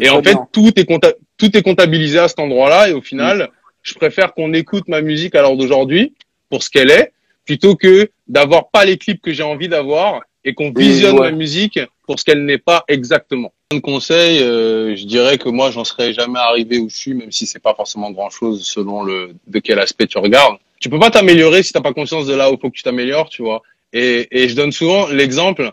Et 0.00 0.08
en 0.08 0.22
fait 0.22 0.36
tout 0.52 0.72
est 0.76 0.88
compta- 0.88 1.14
tout 1.36 1.56
est 1.56 1.62
comptabilisé 1.62 2.18
à 2.18 2.28
cet 2.28 2.38
endroit-là 2.38 2.88
et 2.88 2.92
au 2.92 3.02
final, 3.02 3.50
je 3.82 3.94
préfère 3.94 4.34
qu'on 4.34 4.52
écoute 4.52 4.88
ma 4.88 5.00
musique 5.00 5.34
à 5.34 5.42
l'heure 5.42 5.56
d'aujourd'hui 5.56 6.14
pour 6.50 6.62
ce 6.62 6.70
qu'elle 6.70 6.90
est, 6.90 7.12
plutôt 7.44 7.76
que 7.76 8.10
d'avoir 8.26 8.70
pas 8.70 8.84
les 8.84 8.96
clips 8.96 9.20
que 9.20 9.32
j'ai 9.32 9.42
envie 9.42 9.68
d'avoir 9.68 10.22
et 10.44 10.54
qu'on 10.54 10.72
visionne 10.72 11.18
ouais. 11.18 11.30
ma 11.30 11.36
musique 11.36 11.78
pour 12.06 12.18
ce 12.18 12.24
qu'elle 12.24 12.44
n'est 12.44 12.58
pas 12.58 12.84
exactement. 12.88 13.52
Un 13.72 13.80
conseil, 13.80 14.42
euh, 14.42 14.94
je 14.94 15.04
dirais 15.04 15.38
que 15.38 15.48
moi 15.48 15.70
j'en 15.70 15.84
serais 15.84 16.12
jamais 16.12 16.38
arrivé 16.38 16.78
où 16.78 16.88
je 16.88 16.96
suis, 16.96 17.14
même 17.14 17.32
si 17.32 17.46
c'est 17.46 17.62
pas 17.62 17.74
forcément 17.74 18.10
grand 18.10 18.30
chose 18.30 18.64
selon 18.64 19.02
le 19.02 19.34
de 19.46 19.58
quel 19.58 19.78
aspect 19.78 20.06
tu 20.06 20.18
regardes. 20.18 20.56
Tu 20.80 20.90
peux 20.90 20.98
pas 20.98 21.10
t'améliorer 21.10 21.62
si 21.62 21.72
t'as 21.72 21.80
pas 21.80 21.94
conscience 21.94 22.26
de 22.26 22.34
là 22.34 22.52
où 22.52 22.58
faut 22.60 22.68
que 22.68 22.76
tu 22.76 22.82
t'améliores, 22.82 23.30
tu 23.30 23.42
vois. 23.42 23.62
Et, 23.92 24.28
et 24.30 24.48
je 24.48 24.56
donne 24.56 24.72
souvent 24.72 25.08
l'exemple, 25.08 25.72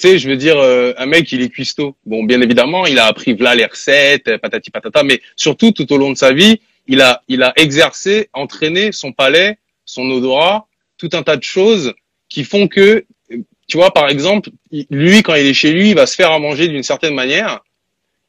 tu 0.00 0.08
sais, 0.08 0.18
je 0.18 0.28
veux 0.28 0.36
dire, 0.36 0.58
euh, 0.58 0.92
un 0.98 1.06
mec 1.06 1.30
il 1.32 1.42
est 1.42 1.50
cuistot. 1.50 1.96
Bon, 2.06 2.24
bien 2.24 2.40
évidemment, 2.40 2.86
il 2.86 2.98
a 2.98 3.06
appris 3.06 3.36
là 3.36 3.54
les 3.54 3.66
recettes, 3.66 4.28
euh, 4.28 4.38
patati 4.38 4.70
patata, 4.70 5.02
mais 5.04 5.20
surtout 5.36 5.72
tout 5.72 5.92
au 5.92 5.98
long 5.98 6.10
de 6.12 6.16
sa 6.16 6.32
vie, 6.32 6.60
il 6.88 7.00
a 7.02 7.22
il 7.28 7.42
a 7.42 7.52
exercé, 7.56 8.30
entraîné 8.32 8.92
son 8.92 9.12
palais, 9.12 9.58
son 9.84 10.10
odorat, 10.10 10.66
tout 10.98 11.10
un 11.12 11.22
tas 11.22 11.36
de 11.36 11.44
choses 11.44 11.94
qui 12.28 12.44
font 12.44 12.68
que 12.68 13.04
tu 13.68 13.76
vois, 13.76 13.92
par 13.94 14.08
exemple, 14.08 14.50
lui, 14.90 15.22
quand 15.22 15.34
il 15.36 15.46
est 15.46 15.54
chez 15.54 15.72
lui, 15.72 15.90
il 15.90 15.94
va 15.96 16.06
se 16.06 16.16
faire 16.16 16.32
à 16.32 16.38
manger 16.40 16.66
d'une 16.68 16.82
certaine 16.82 17.14
manière. 17.14 17.60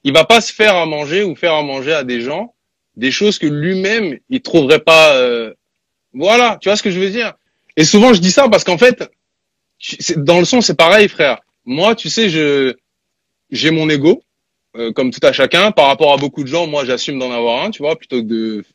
Il 0.03 0.13
va 0.13 0.25
pas 0.25 0.41
se 0.41 0.53
faire 0.53 0.75
à 0.75 0.85
manger 0.85 1.23
ou 1.23 1.35
faire 1.35 1.53
à 1.53 1.63
manger 1.63 1.93
à 1.93 2.03
des 2.03 2.21
gens 2.21 2.53
des 2.97 3.11
choses 3.11 3.39
que 3.39 3.47
lui-même 3.47 4.19
il 4.29 4.41
trouverait 4.41 4.79
pas. 4.81 5.15
euh, 5.15 5.53
Voilà, 6.13 6.57
tu 6.61 6.69
vois 6.69 6.75
ce 6.77 6.83
que 6.83 6.91
je 6.91 6.99
veux 6.99 7.09
dire? 7.09 7.33
Et 7.77 7.85
souvent, 7.85 8.13
je 8.13 8.19
dis 8.21 8.31
ça 8.31 8.49
parce 8.49 8.63
qu'en 8.63 8.77
fait, 8.77 9.09
dans 10.17 10.39
le 10.39 10.45
son, 10.45 10.61
c'est 10.61 10.75
pareil, 10.75 11.07
frère. 11.09 11.39
Moi, 11.65 11.95
tu 11.95 12.09
sais, 12.09 12.29
je 12.29 12.75
j'ai 13.51 13.71
mon 13.71 13.89
ego, 13.89 14.23
euh, 14.77 14.91
comme 14.91 15.11
tout 15.11 15.25
à 15.25 15.33
chacun. 15.33 15.71
Par 15.71 15.87
rapport 15.87 16.13
à 16.13 16.17
beaucoup 16.17 16.43
de 16.43 16.47
gens, 16.47 16.67
moi, 16.67 16.85
j'assume 16.85 17.19
d'en 17.19 17.31
avoir 17.31 17.63
un, 17.63 17.71
tu 17.71 17.83
vois, 17.83 17.97
plutôt 17.97 18.21
que 18.21 18.27
de 18.27 18.65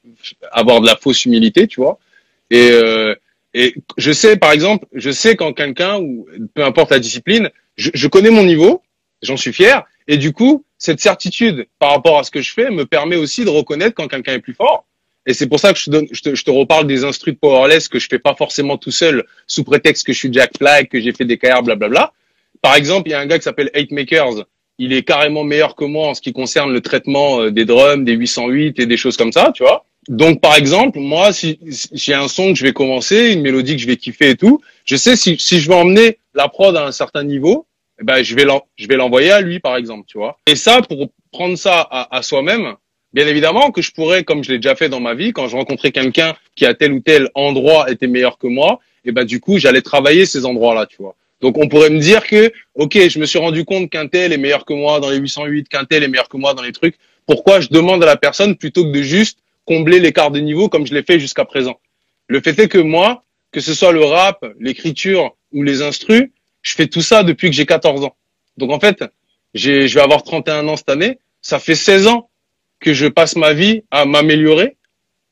avoir 0.53 0.81
de 0.81 0.87
la 0.87 0.97
fausse 0.97 1.25
humilité, 1.25 1.67
tu 1.67 1.81
vois. 1.81 1.99
Et 2.51 2.71
euh, 2.71 3.15
et 3.55 3.75
je 3.97 4.13
sais, 4.13 4.37
par 4.37 4.53
exemple, 4.53 4.87
je 4.93 5.11
sais 5.11 5.35
quand 5.35 5.55
quelqu'un, 5.55 5.99
ou 5.99 6.27
peu 6.53 6.63
importe 6.63 6.91
la 6.91 6.99
discipline, 6.99 7.49
je, 7.77 7.91
je 7.95 8.07
connais 8.07 8.29
mon 8.29 8.45
niveau, 8.45 8.83
j'en 9.23 9.39
suis 9.39 9.53
fier, 9.55 9.83
et 10.09 10.19
du 10.19 10.35
coup, 10.35 10.65
cette 10.77 11.01
certitude 11.01 11.67
par 11.79 11.93
rapport 11.93 12.19
à 12.19 12.25
ce 12.25 12.31
que 12.31 12.43
je 12.43 12.53
fais 12.53 12.71
me 12.71 12.85
permet 12.85 13.17
aussi 13.17 13.47
de 13.47 13.51
reconnaître 13.51 13.95
quand 13.95 14.09
quelqu'un 14.09 14.35
est 14.35 14.41
plus 14.41 14.53
fort. 14.53 14.85
Et 15.25 15.33
c'est 15.33 15.47
pour 15.47 15.59
ça 15.59 15.73
que 15.73 15.79
je 15.79 15.91
te, 15.91 16.05
je, 16.13 16.21
te, 16.21 16.35
je 16.35 16.45
te 16.45 16.51
reparle 16.51 16.87
des 16.87 17.05
instrus 17.05 17.33
de 17.35 17.39
powerless 17.39 17.89
que 17.89 17.99
je 17.99 18.07
fais 18.09 18.19
pas 18.19 18.35
forcément 18.35 18.77
tout 18.77 18.93
seul, 18.93 19.25
sous 19.47 19.65
prétexte 19.65 20.07
que 20.07 20.13
je 20.13 20.19
suis 20.19 20.33
Jack 20.33 20.59
Flag, 20.59 20.89
que 20.89 21.01
j'ai 21.01 21.13
fait 21.13 21.25
des 21.25 21.39
KR, 21.39 21.63
blablabla. 21.63 22.13
Par 22.67 22.75
exemple, 22.75 23.09
il 23.09 23.13
y 23.13 23.15
a 23.15 23.21
un 23.21 23.27
gars 23.27 23.39
qui 23.39 23.45
s'appelle 23.45 23.71
Eight 23.75 23.93
Makers. 23.93 24.45
Il 24.79 24.93
est 24.93 25.05
carrément 25.05 25.45
meilleur 25.45 25.77
que 25.77 25.85
moi 25.85 26.09
en 26.09 26.15
ce 26.15 26.21
qui 26.21 26.33
concerne 26.33 26.73
le 26.73 26.81
traitement 26.81 27.43
euh, 27.43 27.53
des 27.53 27.65
drums, 27.65 28.05
des 28.05 28.15
808 28.15 28.81
et 28.81 28.87
des 28.87 28.97
choses 28.97 29.17
comme 29.17 29.31
ça, 29.31 29.53
tu 29.55 29.63
vois. 29.63 29.85
Donc, 30.09 30.41
par 30.41 30.57
exemple, 30.57 30.99
moi, 30.99 31.33
si, 31.33 31.61
j'ai 31.93 32.13
un 32.13 32.27
son 32.27 32.49
que 32.49 32.59
je 32.59 32.65
vais 32.65 32.73
commencer, 32.73 33.33
une 33.33 33.43
mélodie 33.43 33.77
que 33.77 33.83
je 33.83 33.87
vais 33.87 33.97
kiffer 33.97 34.31
et 34.31 34.37
tout, 34.37 34.61
je 34.85 34.97
sais 34.97 35.15
si, 35.15 35.39
si 35.39 35.61
je 35.61 35.69
veux 35.69 35.77
emmener 35.77 36.19
la 36.35 36.49
prod 36.49 36.77
à 36.77 36.85
un 36.85 36.91
certain 36.91 37.23
niveau, 37.23 37.69
eh 38.01 38.05
ben, 38.05 38.25
je 38.25 38.35
vais 38.35 38.45
je 38.75 38.89
vais 38.89 38.97
l'envoyer 38.97 39.31
à 39.31 39.41
lui, 39.43 39.61
par 39.61 39.77
exemple, 39.77 40.03
tu 40.09 40.19
vois. 40.19 40.37
Et 40.49 40.57
ça, 40.57 40.83
pour 40.83 41.13
prendre 41.31 41.57
ça 41.57 41.87
à, 41.89 42.17
à 42.17 42.23
soi-même, 42.23 42.75
bien 43.13 43.29
évidemment 43.29 43.71
que 43.71 43.81
je 43.81 43.93
pourrais, 43.93 44.25
comme 44.25 44.43
je 44.43 44.51
l'ai 44.51 44.59
déjà 44.59 44.75
fait 44.75 44.89
dans 44.89 44.99
ma 44.99 45.15
vie, 45.15 45.33
quand 45.33 45.47
je 45.47 45.55
rencontrais 45.55 45.93
quelqu'un 45.93 46.35
qui 46.57 46.67
à 46.67 46.75
tel 46.75 46.95
ou 46.95 46.99
tel 46.99 47.31
endroit 47.37 47.89
était 47.93 48.09
meilleur 48.09 48.39
que 48.39 48.49
moi, 48.49 48.81
et 49.05 49.13
ben, 49.13 49.25
du 49.25 49.39
coup, 49.39 49.57
j'allais 49.59 49.83
travailler 49.83 50.27
ces 50.27 50.45
endroits-là, 50.45 50.87
tu 50.87 50.97
vois. 50.99 51.15
Donc, 51.41 51.59
on 51.59 51.69
pourrait 51.69 51.91
me 51.91 51.99
dire 51.99 52.27
que, 52.27 52.53
OK, 52.75 52.99
je 53.09 53.19
me 53.19 53.27
suis 53.27 53.39
rendu 53.39 53.65
compte 53.65 53.91
qu'un 53.91 54.07
tel 54.07 54.33
est 54.33 54.39
meilleur 54.39 54.65
que 54.65 54.73
moi 54.73 55.01
dans 55.01 55.11
les 55.11 55.19
808, 55.19 55.69
qu'un 55.69 55.85
tel 55.85 56.03
est 56.03 56.09
meilleur 56.09 56.29
que 56.29 56.37
moi 56.37 56.55
dans 56.55 56.63
les 56.63 56.73
trucs. 56.73 56.97
Pourquoi 57.27 57.61
je 57.61 57.69
demande 57.69 58.03
à 58.03 58.07
la 58.07 58.17
personne 58.17 58.57
plutôt 58.57 58.85
que 58.85 58.91
de 58.91 59.03
juste 59.03 59.39
combler 59.65 59.99
l'écart 60.01 60.31
de 60.31 60.39
niveau 60.39 60.69
comme 60.69 60.87
je 60.87 60.95
l'ai 60.95 61.03
fait 61.03 61.19
jusqu'à 61.19 61.45
présent? 61.45 61.79
Le 62.29 62.41
fait 62.41 62.59
est 62.59 62.69
que 62.69 62.79
moi, 62.79 63.25
que 63.53 63.61
ce 63.61 63.75
soit 63.75 63.93
le 63.93 64.05
rap, 64.05 64.45
l'écriture 64.59 65.37
ou 65.53 65.63
les 65.63 65.83
instrus, 65.83 66.31
je 66.63 66.75
fais 66.75 66.87
tout 66.87 67.03
ça 67.03 67.23
depuis 67.23 67.49
que 67.49 67.57
j'ai 67.57 67.67
14 67.67 68.05
ans. 68.05 68.17
Donc 68.57 68.71
en 68.73 68.81
fait, 68.81 69.05
je 69.55 69.93
vais 69.93 70.01
avoir 70.01 70.23
31 70.23 70.67
ans 70.69 70.77
cette 70.77 70.89
année. 70.89 71.19
Ça 71.43 71.59
fait 71.59 71.75
16 71.75 72.07
ans 72.07 72.29
que 72.81 72.93
je 72.93 73.07
passe 73.07 73.37
ma 73.37 73.53
vie 73.53 73.83
à 73.91 74.05
m'améliorer. 74.05 74.77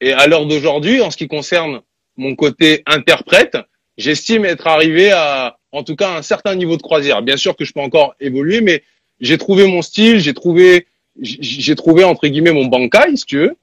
Et 0.00 0.12
à 0.12 0.26
l'heure 0.26 0.46
d'aujourd'hui, 0.46 1.00
en 1.00 1.10
ce 1.10 1.16
qui 1.16 1.28
concerne 1.28 1.80
mon 2.16 2.34
côté 2.34 2.82
interprète, 2.86 3.56
j'estime 3.96 4.44
être 4.44 4.66
arrivé 4.66 5.10
à, 5.10 5.56
en 5.74 5.82
tout 5.82 5.96
cas, 5.96 6.16
un 6.16 6.22
certain 6.22 6.54
niveau 6.54 6.76
de 6.76 6.82
croisière. 6.82 7.20
Bien 7.20 7.36
sûr 7.36 7.56
que 7.56 7.64
je 7.64 7.72
peux 7.72 7.80
encore 7.80 8.14
évoluer, 8.20 8.60
mais 8.60 8.84
j'ai 9.20 9.38
trouvé 9.38 9.66
mon 9.66 9.82
style, 9.82 10.20
j'ai 10.20 10.32
trouvé, 10.32 10.86
j'ai 11.20 11.74
trouvé 11.74 12.04
entre 12.04 12.28
guillemets 12.28 12.52
mon 12.52 12.66
bankai, 12.66 13.16
si 13.16 13.24
tu 13.24 13.38
veux. 13.38 13.56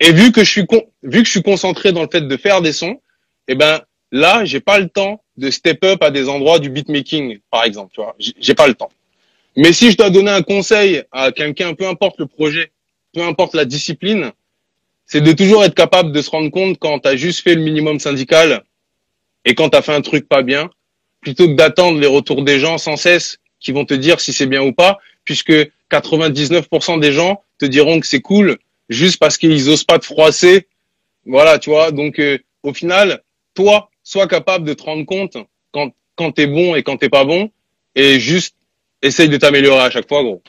Et 0.00 0.12
vu 0.12 0.32
que 0.32 0.44
je 0.44 0.50
suis 0.50 0.66
con- 0.66 0.86
vu 1.02 1.20
que 1.20 1.26
je 1.26 1.30
suis 1.30 1.42
concentré 1.42 1.92
dans 1.92 2.02
le 2.02 2.08
fait 2.10 2.22
de 2.22 2.36
faire 2.36 2.62
des 2.62 2.72
sons, 2.72 3.00
eh 3.48 3.54
ben 3.54 3.82
là, 4.12 4.44
j'ai 4.44 4.60
pas 4.60 4.78
le 4.78 4.88
temps 4.88 5.22
de 5.36 5.50
step 5.50 5.84
up 5.84 6.02
à 6.02 6.10
des 6.10 6.28
endroits 6.28 6.58
du 6.58 6.70
beatmaking, 6.70 7.38
par 7.50 7.64
exemple, 7.64 7.92
tu 7.94 8.00
vois. 8.00 8.16
J'ai 8.18 8.54
pas 8.54 8.66
le 8.66 8.74
temps. 8.74 8.90
Mais 9.56 9.72
si 9.74 9.90
je 9.90 9.96
dois 9.96 10.10
donner 10.10 10.30
un 10.30 10.42
conseil 10.42 11.02
à 11.12 11.32
quelqu'un, 11.32 11.74
peu 11.74 11.86
importe 11.86 12.18
le 12.18 12.26
projet, 12.26 12.72
peu 13.12 13.22
importe 13.22 13.54
la 13.54 13.66
discipline, 13.66 14.32
c'est 15.06 15.20
de 15.20 15.32
toujours 15.32 15.64
être 15.64 15.74
capable 15.74 16.12
de 16.12 16.20
se 16.22 16.30
rendre 16.30 16.50
compte 16.50 16.78
quand 16.78 16.98
tu 17.00 17.08
as 17.08 17.16
juste 17.16 17.40
fait 17.40 17.54
le 17.54 17.62
minimum 17.62 18.00
syndical 18.00 18.64
et 19.46 19.54
quand 19.54 19.70
tu 19.70 19.78
as 19.78 19.82
fait 19.82 19.94
un 19.94 20.02
truc 20.02 20.28
pas 20.28 20.42
bien, 20.42 20.68
plutôt 21.22 21.46
que 21.46 21.54
d'attendre 21.54 21.98
les 21.98 22.06
retours 22.06 22.42
des 22.42 22.58
gens 22.58 22.76
sans 22.76 22.96
cesse 22.96 23.38
qui 23.60 23.72
vont 23.72 23.86
te 23.86 23.94
dire 23.94 24.20
si 24.20 24.32
c'est 24.32 24.46
bien 24.46 24.62
ou 24.62 24.72
pas, 24.72 24.98
puisque 25.24 25.54
99% 25.90 27.00
des 27.00 27.12
gens 27.12 27.42
te 27.58 27.64
diront 27.64 28.00
que 28.00 28.06
c'est 28.06 28.20
cool 28.20 28.58
juste 28.88 29.18
parce 29.18 29.38
qu'ils 29.38 29.70
osent 29.70 29.84
pas 29.84 29.98
te 29.98 30.04
froisser. 30.04 30.66
Voilà, 31.24 31.58
tu 31.58 31.70
vois. 31.70 31.90
Donc, 31.92 32.18
euh, 32.18 32.38
au 32.62 32.74
final, 32.74 33.22
toi, 33.54 33.88
sois 34.02 34.26
capable 34.26 34.66
de 34.66 34.74
te 34.74 34.82
rendre 34.82 35.06
compte 35.06 35.36
quand, 35.72 35.90
quand 36.16 36.32
t'es 36.32 36.46
bon 36.46 36.74
et 36.74 36.82
quand 36.82 36.96
t'es 36.96 37.08
pas 37.08 37.24
bon 37.24 37.50
et 37.94 38.20
juste 38.20 38.54
essaye 39.02 39.28
de 39.28 39.36
t'améliorer 39.36 39.80
à 39.80 39.90
chaque 39.90 40.08
fois, 40.08 40.22
gros. 40.22 40.42